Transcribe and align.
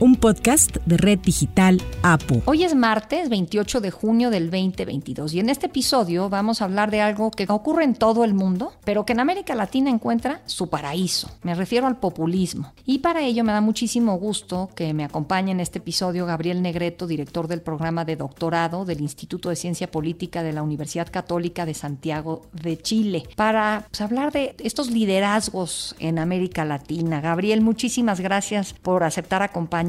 un 0.00 0.14
podcast 0.14 0.76
de 0.86 0.96
Red 0.96 1.20
Digital 1.20 1.82
APO. 2.02 2.42
Hoy 2.44 2.62
es 2.62 2.74
martes 2.74 3.28
28 3.28 3.80
de 3.80 3.90
junio 3.90 4.30
del 4.30 4.50
2022 4.50 5.34
y 5.34 5.40
en 5.40 5.50
este 5.50 5.66
episodio 5.66 6.28
vamos 6.28 6.62
a 6.62 6.66
hablar 6.66 6.90
de 6.90 7.00
algo 7.00 7.32
que 7.32 7.46
ocurre 7.48 7.84
en 7.84 7.94
todo 7.94 8.24
el 8.24 8.32
mundo, 8.32 8.72
pero 8.84 9.04
que 9.04 9.12
en 9.12 9.20
América 9.20 9.56
Latina 9.56 9.90
encuentra 9.90 10.40
su 10.46 10.68
paraíso. 10.68 11.30
Me 11.42 11.54
refiero 11.54 11.86
al 11.86 11.96
populismo. 11.96 12.72
Y 12.84 12.98
para 12.98 13.22
ello 13.22 13.42
me 13.42 13.52
da 13.52 13.60
muchísimo 13.60 14.16
gusto 14.18 14.70
que 14.76 14.94
me 14.94 15.04
acompañe 15.04 15.50
en 15.50 15.60
este 15.60 15.78
episodio 15.78 16.26
Gabriel 16.26 16.62
Negreto, 16.62 17.06
director 17.06 17.48
del 17.48 17.60
programa 17.60 18.04
de 18.04 18.16
doctorado 18.16 18.84
del 18.84 19.00
Instituto 19.00 19.48
de 19.48 19.56
Ciencia 19.56 19.90
Política 19.90 20.42
de 20.42 20.52
la 20.52 20.62
Universidad 20.62 21.08
Católica 21.10 21.66
de 21.66 21.74
Santiago 21.74 22.42
de 22.52 22.78
Chile, 22.78 23.24
para 23.34 23.86
pues, 23.90 24.00
hablar 24.00 24.32
de 24.32 24.54
estos 24.62 24.90
liderazgos 24.90 25.96
en 25.98 26.18
América 26.18 26.64
Latina. 26.64 27.20
Gabriel, 27.20 27.62
muchísimas 27.62 28.20
gracias 28.20 28.74
por 28.74 29.02
aceptar 29.02 29.42
acompañarnos 29.42 29.87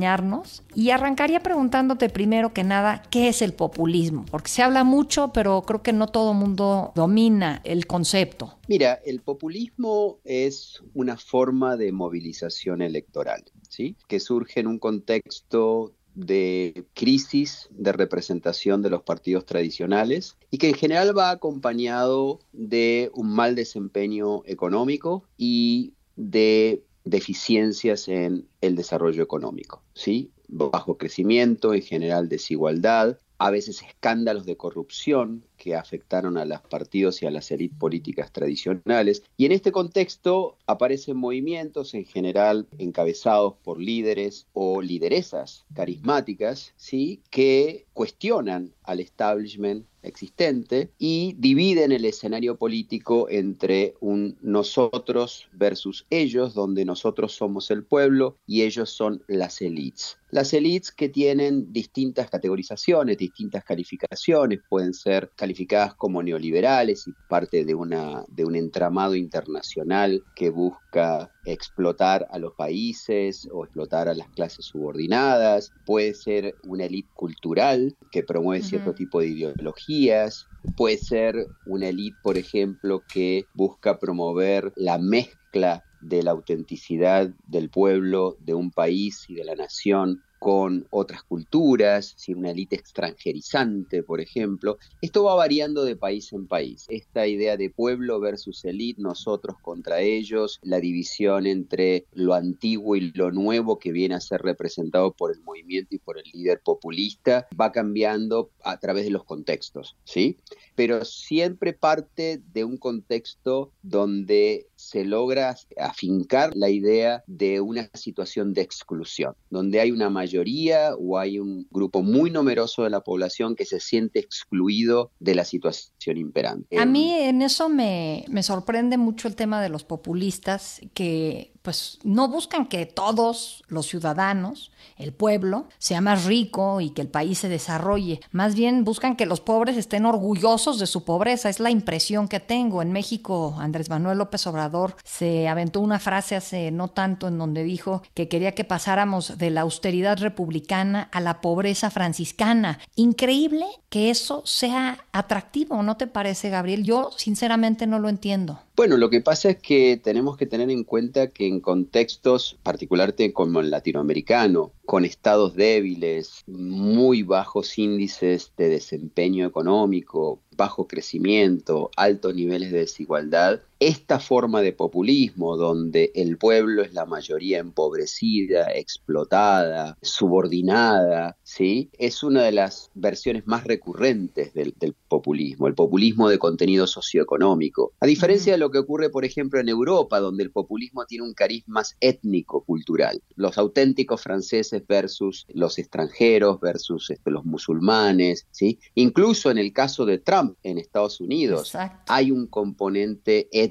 y 0.75 0.89
arrancaría 0.91 1.39
preguntándote 1.41 2.09
primero 2.09 2.53
que 2.53 2.63
nada, 2.63 3.03
¿qué 3.09 3.27
es 3.27 3.41
el 3.41 3.53
populismo? 3.53 4.25
Porque 4.29 4.49
se 4.49 4.61
habla 4.61 4.83
mucho, 4.83 5.31
pero 5.33 5.61
creo 5.63 5.81
que 5.81 5.93
no 5.93 6.07
todo 6.07 6.33
mundo 6.33 6.91
domina 6.95 7.61
el 7.63 7.87
concepto. 7.87 8.57
Mira, 8.67 8.99
el 9.05 9.21
populismo 9.21 10.19
es 10.23 10.81
una 10.93 11.17
forma 11.17 11.75
de 11.77 11.91
movilización 11.91 12.81
electoral, 12.81 13.43
¿sí? 13.67 13.95
Que 14.07 14.19
surge 14.19 14.59
en 14.59 14.67
un 14.67 14.79
contexto 14.79 15.93
de 16.15 16.85
crisis 16.93 17.69
de 17.71 17.91
representación 17.91 18.81
de 18.81 18.89
los 18.89 19.03
partidos 19.03 19.45
tradicionales 19.45 20.37
y 20.51 20.57
que 20.57 20.69
en 20.69 20.75
general 20.75 21.17
va 21.17 21.31
acompañado 21.31 22.39
de 22.51 23.09
un 23.13 23.29
mal 23.29 23.55
desempeño 23.55 24.41
económico 24.45 25.23
y 25.37 25.93
de 26.15 26.83
deficiencias 27.09 28.07
en 28.07 28.47
el 28.61 28.75
desarrollo 28.75 29.23
económico, 29.23 29.83
¿sí? 29.93 30.31
Bajo 30.47 30.97
crecimiento, 30.97 31.73
en 31.73 31.81
general 31.81 32.29
desigualdad, 32.29 33.17
a 33.39 33.51
veces 33.51 33.81
escándalos 33.81 34.45
de 34.45 34.57
corrupción 34.57 35.45
que 35.55 35.73
afectaron 35.73 36.37
a 36.37 36.43
los 36.43 36.61
partidos 36.61 37.23
y 37.23 37.25
a 37.25 37.31
las 37.31 37.49
élites 37.51 37.77
políticas 37.77 38.33
tradicionales. 38.33 39.23
Y 39.37 39.45
en 39.45 39.53
este 39.53 39.71
contexto 39.71 40.57
aparecen 40.67 41.15
movimientos 41.15 41.93
en 41.93 42.05
general 42.05 42.67
encabezados 42.77 43.55
por 43.63 43.79
líderes 43.79 44.47
o 44.51 44.81
lideresas 44.81 45.65
carismáticas, 45.73 46.73
¿sí? 46.75 47.21
que 47.29 47.85
cuestionan 47.93 48.73
al 48.83 48.99
establishment 48.99 49.85
existente 50.03 50.91
y 50.99 51.35
dividen 51.37 51.91
el 51.91 52.05
escenario 52.05 52.57
político 52.57 53.27
entre 53.29 53.95
un 53.99 54.37
nosotros 54.41 55.47
versus 55.53 56.05
ellos, 56.09 56.53
donde 56.53 56.85
nosotros 56.85 57.33
somos 57.33 57.71
el 57.71 57.83
pueblo 57.83 58.37
y 58.45 58.61
ellos 58.61 58.89
son 58.91 59.23
las 59.27 59.61
élites. 59.61 60.18
Las 60.31 60.53
élites 60.53 60.91
que 60.91 61.09
tienen 61.09 61.73
distintas 61.73 62.29
categorizaciones, 62.29 63.17
distintas 63.17 63.63
calificaciones, 63.63 64.59
pueden 64.69 64.93
ser 64.93 65.31
calificadas 65.35 65.95
como 65.95 66.21
neoliberales 66.21 67.07
y 67.07 67.13
parte 67.27 67.65
de, 67.65 67.73
una, 67.73 68.23
de 68.27 68.45
un 68.45 68.55
entramado 68.55 69.15
internacional 69.15 70.23
que 70.35 70.51
busca 70.51 71.31
explotar 71.45 72.27
a 72.29 72.37
los 72.37 72.53
países 72.53 73.47
o 73.51 73.63
explotar 73.63 74.07
a 74.07 74.13
las 74.13 74.29
clases 74.29 74.65
subordinadas, 74.65 75.73
puede 75.83 76.13
ser 76.13 76.55
una 76.63 76.85
élite 76.85 77.09
cultural 77.15 77.95
que 78.11 78.21
promueve 78.21 78.63
cierto 78.63 78.93
tipo 78.93 79.21
de 79.21 79.29
ideologías, 79.29 80.47
puede 80.75 80.97
ser 80.97 81.47
una 81.65 81.89
élite, 81.89 82.19
por 82.21 82.37
ejemplo, 82.37 83.03
que 83.09 83.47
busca 83.53 83.97
promover 83.97 84.71
la 84.75 84.99
mezcla 84.99 85.83
de 86.01 86.23
la 86.23 86.31
autenticidad 86.31 87.29
del 87.47 87.69
pueblo, 87.69 88.37
de 88.39 88.53
un 88.53 88.71
país 88.71 89.25
y 89.27 89.35
de 89.35 89.43
la 89.43 89.55
nación 89.55 90.23
con 90.39 90.87
otras 90.89 91.21
culturas, 91.23 92.13
si 92.17 92.33
una 92.33 92.51
élite 92.51 92.75
extranjerizante, 92.75 94.03
por 94.03 94.21
ejemplo. 94.21 94.77
Esto 95.01 95.25
va 95.25 95.35
variando 95.35 95.83
de 95.83 95.97
país 95.97 96.31
en 96.31 96.47
país. 96.47 96.85
Esta 96.87 97.27
idea 97.27 97.57
de 97.57 97.69
pueblo 97.69 98.19
versus 98.19 98.63
élite, 98.63 99.01
nosotros 99.01 99.57
contra 99.61 99.99
ellos, 99.99 100.59
la 100.63 100.79
división 100.79 101.45
entre 101.45 102.05
lo 102.13 102.33
antiguo 102.33 102.95
y 102.95 103.11
lo 103.11 103.31
nuevo 103.31 103.77
que 103.79 103.91
viene 103.91 104.15
a 104.15 104.21
ser 104.21 104.41
representado 104.41 105.11
por 105.11 105.31
el 105.31 105.41
movimiento 105.41 105.93
y 105.95 105.99
por 105.99 106.17
el 106.17 106.23
líder 106.33 106.61
populista, 106.63 107.47
va 107.59 107.71
cambiando 107.73 108.49
a 108.63 108.79
través 108.79 109.03
de 109.03 109.11
los 109.11 109.25
contextos, 109.25 109.97
¿sí? 110.05 110.37
Pero 110.75 111.03
siempre 111.03 111.73
parte 111.73 112.41
de 112.53 112.63
un 112.63 112.77
contexto 112.77 113.73
donde 113.81 114.68
se 114.79 115.03
logra 115.03 115.57
afincar 115.77 116.55
la 116.55 116.69
idea 116.69 117.21
de 117.27 117.59
una 117.59 117.89
situación 117.93 118.53
de 118.53 118.61
exclusión, 118.61 119.35
donde 119.49 119.81
hay 119.81 119.91
una 119.91 120.09
mayoría 120.09 120.95
o 120.95 121.17
hay 121.17 121.37
un 121.37 121.67
grupo 121.69 122.01
muy 122.01 122.31
numeroso 122.31 122.85
de 122.85 122.89
la 122.89 123.01
población 123.01 123.57
que 123.57 123.65
se 123.65 123.81
siente 123.81 124.19
excluido 124.19 125.11
de 125.19 125.35
la 125.35 125.43
situación 125.43 126.17
imperante. 126.17 126.79
A 126.79 126.85
mí 126.85 127.11
en 127.11 127.41
eso 127.41 127.67
me, 127.67 128.23
me 128.29 128.41
sorprende 128.41 128.97
mucho 128.97 129.27
el 129.27 129.35
tema 129.35 129.61
de 129.61 129.67
los 129.67 129.83
populistas 129.83 130.79
que 130.93 131.58
pues 131.61 131.99
no 132.03 132.27
buscan 132.27 132.65
que 132.65 132.85
todos 132.85 133.63
los 133.67 133.87
ciudadanos, 133.87 134.71
el 134.97 135.13
pueblo, 135.13 135.67
sea 135.77 136.01
más 136.01 136.25
rico 136.25 136.81
y 136.81 136.91
que 136.91 137.01
el 137.01 137.07
país 137.07 137.39
se 137.39 137.49
desarrolle. 137.49 138.21
Más 138.31 138.55
bien 138.55 138.83
buscan 138.83 139.15
que 139.15 139.25
los 139.25 139.41
pobres 139.41 139.77
estén 139.77 140.05
orgullosos 140.05 140.79
de 140.79 140.87
su 140.87 141.03
pobreza. 141.03 141.49
Es 141.49 141.59
la 141.59 141.69
impresión 141.69 142.27
que 142.27 142.39
tengo. 142.39 142.81
En 142.81 142.91
México, 142.91 143.55
Andrés 143.59 143.89
Manuel 143.89 144.17
López 144.17 144.45
Obrador 144.47 144.95
se 145.03 145.47
aventó 145.47 145.81
una 145.81 145.99
frase 145.99 146.35
hace 146.35 146.71
no 146.71 146.89
tanto 146.89 147.27
en 147.27 147.37
donde 147.37 147.63
dijo 147.63 148.03
que 148.13 148.27
quería 148.27 148.53
que 148.53 148.63
pasáramos 148.63 149.37
de 149.37 149.49
la 149.49 149.61
austeridad 149.61 150.17
republicana 150.19 151.09
a 151.11 151.19
la 151.19 151.41
pobreza 151.41 151.89
franciscana. 151.89 152.79
Increíble 152.95 153.65
que 153.89 154.09
eso 154.09 154.43
sea 154.45 155.05
atractivo, 155.11 155.81
¿no 155.83 155.97
te 155.97 156.07
parece, 156.07 156.49
Gabriel? 156.49 156.83
Yo 156.83 157.11
sinceramente 157.17 157.87
no 157.87 157.99
lo 157.99 158.09
entiendo. 158.09 158.59
Bueno, 158.79 158.95
lo 158.95 159.09
que 159.09 159.19
pasa 159.19 159.49
es 159.49 159.57
que 159.57 159.99
tenemos 160.01 160.37
que 160.37 160.45
tener 160.45 160.69
en 160.69 160.85
cuenta 160.85 161.31
que 161.31 161.45
en 161.45 161.59
contextos, 161.59 162.57
particularmente 162.63 163.33
como 163.33 163.59
el 163.59 163.71
latinoamericano, 163.71 164.71
con 164.85 165.03
estados 165.03 165.53
débiles, 165.53 166.45
muy 166.47 167.23
bajos 167.23 167.77
índices 167.77 168.53
de 168.55 168.69
desempeño 168.69 169.45
económico, 169.45 170.39
bajo 170.55 170.87
crecimiento, 170.87 171.91
altos 171.97 172.35
niveles 172.35 172.71
de 172.71 172.79
desigualdad, 172.79 173.63
esta 173.79 174.19
forma 174.19 174.61
de 174.61 174.73
populismo 174.73 175.55
donde 175.55 176.11
el 176.15 176.37
pueblo 176.37 176.83
es 176.83 176.93
la 176.93 177.05
mayoría 177.05 177.59
empobrecida, 177.59 178.71
explotada, 178.73 179.97
subordinada, 180.01 181.37
¿sí? 181.43 181.89
es 181.97 182.23
una 182.23 182.43
de 182.43 182.51
las 182.51 182.91
versiones 182.93 183.47
más 183.47 183.63
recurrentes 183.63 184.53
del, 184.53 184.75
populismo, 185.07 185.67
el 185.67 185.75
populismo 185.75 186.29
de 186.29 186.37
contenido 186.37 186.87
socioeconómico. 186.87 187.93
A 187.99 188.05
diferencia 188.05 188.53
de 188.53 188.59
lo 188.59 188.69
que 188.69 188.79
ocurre, 188.79 189.09
por 189.09 189.25
ejemplo, 189.25 189.59
en 189.59 189.69
Europa, 189.69 190.19
donde 190.19 190.43
el 190.43 190.51
populismo 190.51 191.05
tiene 191.05 191.23
un 191.23 191.33
cariz 191.33 191.63
más 191.67 191.95
étnico-cultural. 192.01 193.21
Los 193.35 193.57
auténticos 193.57 194.21
franceses 194.21 194.83
versus 194.87 195.45
los 195.53 195.79
extranjeros, 195.79 196.59
versus 196.59 197.09
este, 197.09 197.31
los 197.31 197.45
musulmanes, 197.45 198.45
¿sí? 198.51 198.79
incluso 198.95 199.49
en 199.51 199.57
el 199.57 199.71
caso 199.71 200.05
de 200.05 200.17
Trump, 200.17 200.57
en 200.63 200.77
Estados 200.77 201.21
Unidos. 201.21 201.75
Hay 202.07 202.31
un 202.31 202.47
componente 202.47 203.47
étnico, 203.51 203.68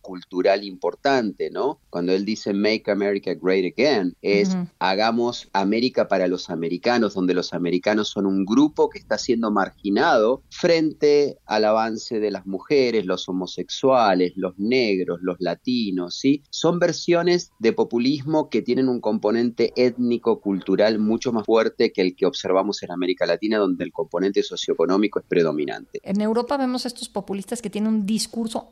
cultural 0.00 0.64
importante, 0.64 1.50
¿no? 1.50 1.80
Cuando 1.90 2.12
él 2.12 2.24
dice 2.24 2.52
Make 2.52 2.90
America 2.90 3.34
Great 3.34 3.72
Again, 3.72 4.14
es 4.22 4.56
hagamos 4.78 5.48
América 5.52 6.08
para 6.08 6.26
los 6.26 6.50
americanos, 6.50 7.14
donde 7.14 7.34
los 7.34 7.54
americanos 7.54 8.08
son 8.08 8.26
un 8.26 8.44
grupo 8.44 8.88
que 8.88 8.98
está 8.98 9.18
siendo 9.18 9.50
marginado 9.50 10.42
frente 10.50 11.38
al 11.46 11.64
avance 11.64 12.20
de 12.20 12.30
las 12.30 12.46
mujeres, 12.46 13.06
los 13.06 13.28
homosexuales, 13.28 14.32
los 14.36 14.58
negros, 14.58 15.20
los 15.22 15.36
latinos, 15.40 16.18
¿sí? 16.18 16.42
Son 16.50 16.78
versiones 16.78 17.52
de 17.58 17.72
populismo 17.72 18.48
que 18.50 18.62
tienen 18.62 18.88
un 18.88 19.00
componente 19.00 19.72
étnico, 19.76 20.40
cultural 20.40 20.98
mucho 20.98 21.32
más 21.32 21.44
fuerte 21.44 21.92
que 21.92 22.02
el 22.02 22.16
que 22.16 22.26
observamos 22.26 22.82
en 22.82 22.90
América 22.90 23.26
Latina, 23.26 23.58
donde 23.58 23.84
el 23.84 23.92
componente 23.92 24.42
socioeconómico 24.42 25.18
es 25.18 25.24
predominante. 25.26 26.00
En 26.02 26.20
Europa 26.20 26.56
vemos 26.56 26.86
estos 26.86 27.08
populistas 27.08 27.62
que 27.62 27.70
tienen 27.70 27.92
un 27.92 28.06
discurso 28.06 28.68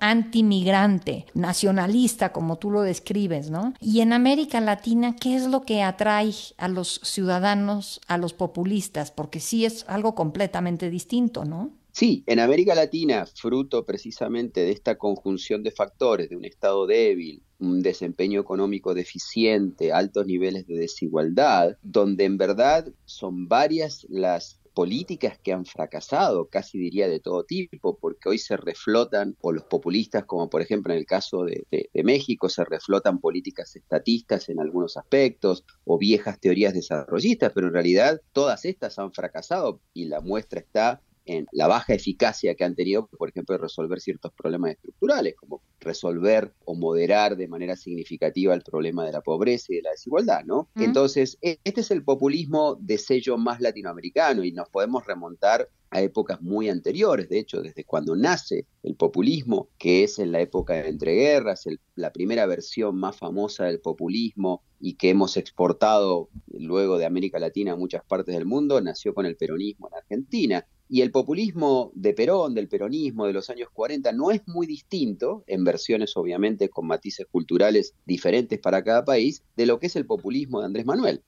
antimigrante, 0.52 1.26
nacionalista, 1.34 2.32
como 2.32 2.58
tú 2.58 2.70
lo 2.70 2.82
describes, 2.82 3.50
¿no? 3.50 3.72
Y 3.80 4.00
en 4.00 4.12
América 4.12 4.60
Latina, 4.60 5.16
¿qué 5.18 5.34
es 5.34 5.46
lo 5.46 5.62
que 5.62 5.82
atrae 5.82 6.32
a 6.58 6.68
los 6.68 7.00
ciudadanos 7.02 8.00
a 8.06 8.18
los 8.18 8.34
populistas? 8.34 9.10
Porque 9.10 9.40
sí 9.40 9.64
es 9.64 9.84
algo 9.88 10.14
completamente 10.14 10.90
distinto, 10.90 11.44
¿no? 11.44 11.70
Sí, 11.92 12.22
en 12.26 12.38
América 12.38 12.74
Latina, 12.74 13.26
fruto 13.26 13.84
precisamente 13.84 14.60
de 14.60 14.72
esta 14.72 14.96
conjunción 14.96 15.62
de 15.62 15.70
factores, 15.70 16.30
de 16.30 16.36
un 16.36 16.44
Estado 16.44 16.86
débil, 16.86 17.42
un 17.58 17.82
desempeño 17.82 18.40
económico 18.40 18.94
deficiente, 18.94 19.92
altos 19.92 20.26
niveles 20.26 20.66
de 20.66 20.74
desigualdad, 20.74 21.76
donde 21.82 22.24
en 22.24 22.38
verdad 22.38 22.88
son 23.04 23.46
varias 23.46 24.06
las 24.08 24.61
políticas 24.74 25.38
que 25.38 25.52
han 25.52 25.64
fracasado, 25.64 26.48
casi 26.48 26.78
diría 26.78 27.08
de 27.08 27.20
todo 27.20 27.44
tipo, 27.44 27.98
porque 27.98 28.28
hoy 28.28 28.38
se 28.38 28.56
reflotan, 28.56 29.36
o 29.40 29.52
los 29.52 29.64
populistas, 29.64 30.24
como 30.24 30.48
por 30.48 30.62
ejemplo 30.62 30.92
en 30.92 30.98
el 30.98 31.06
caso 31.06 31.44
de, 31.44 31.66
México, 32.02 32.48
se 32.48 32.64
reflotan 32.64 33.20
políticas 33.20 33.76
estatistas 33.76 34.48
en 34.48 34.60
algunos 34.60 34.96
aspectos, 34.96 35.64
o 35.84 35.98
viejas 35.98 36.40
teorías 36.40 36.74
desarrollistas, 36.74 37.52
pero 37.54 37.68
en 37.68 37.74
realidad 37.74 38.20
todas 38.32 38.64
estas 38.64 38.98
han 38.98 39.12
fracasado 39.12 39.80
y 39.92 40.06
la 40.06 40.20
muestra 40.20 40.60
está 40.60 41.00
en 41.24 41.46
la 41.52 41.66
baja 41.66 41.94
eficacia 41.94 42.54
que 42.54 42.64
han 42.64 42.74
tenido, 42.74 43.06
por 43.06 43.28
ejemplo, 43.28 43.56
de 43.56 43.62
resolver 43.62 44.00
ciertos 44.00 44.32
problemas 44.32 44.72
estructurales, 44.72 45.34
como 45.36 45.62
resolver 45.80 46.54
o 46.64 46.74
moderar 46.74 47.36
de 47.36 47.48
manera 47.48 47.76
significativa 47.76 48.54
el 48.54 48.62
problema 48.62 49.04
de 49.04 49.12
la 49.12 49.20
pobreza 49.20 49.72
y 49.72 49.76
de 49.76 49.82
la 49.82 49.90
desigualdad, 49.90 50.44
¿no? 50.44 50.68
Entonces, 50.76 51.38
e, 51.42 51.58
este 51.64 51.82
es 51.82 51.90
el 51.90 52.04
populismo 52.04 52.76
de 52.80 52.98
sello 52.98 53.36
más 53.38 53.60
latinoamericano 53.60 54.44
y 54.44 54.52
nos 54.52 54.68
podemos 54.68 55.06
remontar 55.06 55.68
a 55.92 56.00
épocas 56.00 56.40
muy 56.40 56.70
anteriores, 56.70 57.28
de 57.28 57.38
hecho, 57.38 57.60
desde 57.60 57.84
cuando 57.84 58.16
nace 58.16 58.66
el 58.82 58.96
populismo, 58.96 59.68
que 59.78 60.04
es 60.04 60.18
en 60.18 60.32
la 60.32 60.40
época 60.40 60.74
de 60.74 60.88
entreguerras, 60.88 61.64
la 61.96 62.12
primera 62.12 62.46
versión 62.46 62.96
más 62.96 63.18
famosa 63.18 63.64
del 63.66 63.78
populismo 63.78 64.62
y 64.80 64.94
que 64.94 65.10
hemos 65.10 65.36
exportado 65.36 66.30
luego 66.50 66.96
de 66.96 67.04
América 67.04 67.38
Latina 67.38 67.72
a 67.72 67.76
muchas 67.76 68.02
partes 68.04 68.34
del 68.34 68.46
mundo, 68.46 68.80
nació 68.80 69.12
con 69.12 69.26
el 69.26 69.36
peronismo 69.36 69.88
en 69.88 69.98
Argentina. 69.98 70.66
Y 70.92 71.00
el 71.00 71.10
populismo 71.10 71.90
de 71.94 72.12
Perón, 72.12 72.52
del 72.52 72.68
peronismo 72.68 73.26
de 73.26 73.32
los 73.32 73.48
años 73.48 73.70
40, 73.72 74.12
no 74.12 74.30
es 74.30 74.46
muy 74.46 74.66
distinto, 74.66 75.42
en 75.46 75.64
versiones 75.64 76.18
obviamente 76.18 76.68
con 76.68 76.86
matices 76.86 77.26
culturales 77.32 77.94
diferentes 78.04 78.58
para 78.58 78.84
cada 78.84 79.02
país, 79.02 79.42
de 79.56 79.64
lo 79.64 79.78
que 79.78 79.86
es 79.86 79.96
el 79.96 80.04
populismo 80.04 80.60
de 80.60 80.66
Andrés 80.66 80.84
Manuel. 80.84 81.22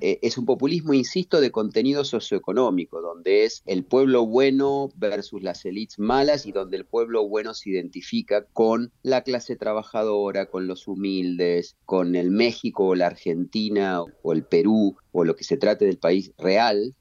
Eh, 0.00 0.20
es 0.22 0.38
un 0.38 0.44
populismo, 0.44 0.94
insisto, 0.94 1.40
de 1.40 1.50
contenido 1.50 2.04
socioeconómico, 2.04 3.00
donde 3.00 3.46
es 3.46 3.64
el 3.66 3.82
pueblo 3.82 4.26
bueno 4.26 4.90
versus 4.94 5.42
las 5.42 5.64
élites 5.64 5.98
malas 5.98 6.46
y 6.46 6.52
donde 6.52 6.76
el 6.76 6.84
pueblo 6.84 7.26
bueno 7.26 7.52
se 7.54 7.70
identifica 7.70 8.44
con 8.52 8.92
la 9.02 9.22
clase 9.22 9.56
trabajadora, 9.56 10.46
con 10.46 10.68
los 10.68 10.86
humildes, 10.86 11.74
con 11.84 12.14
el 12.14 12.30
México 12.30 12.86
o 12.86 12.94
la 12.94 13.08
Argentina 13.08 14.04
o 14.22 14.32
el 14.32 14.44
Perú 14.44 14.94
o 15.12 15.24
lo 15.24 15.34
que 15.34 15.44
se 15.44 15.56
trate 15.56 15.84
del 15.84 15.98
país 15.98 16.32
real, 16.38 16.94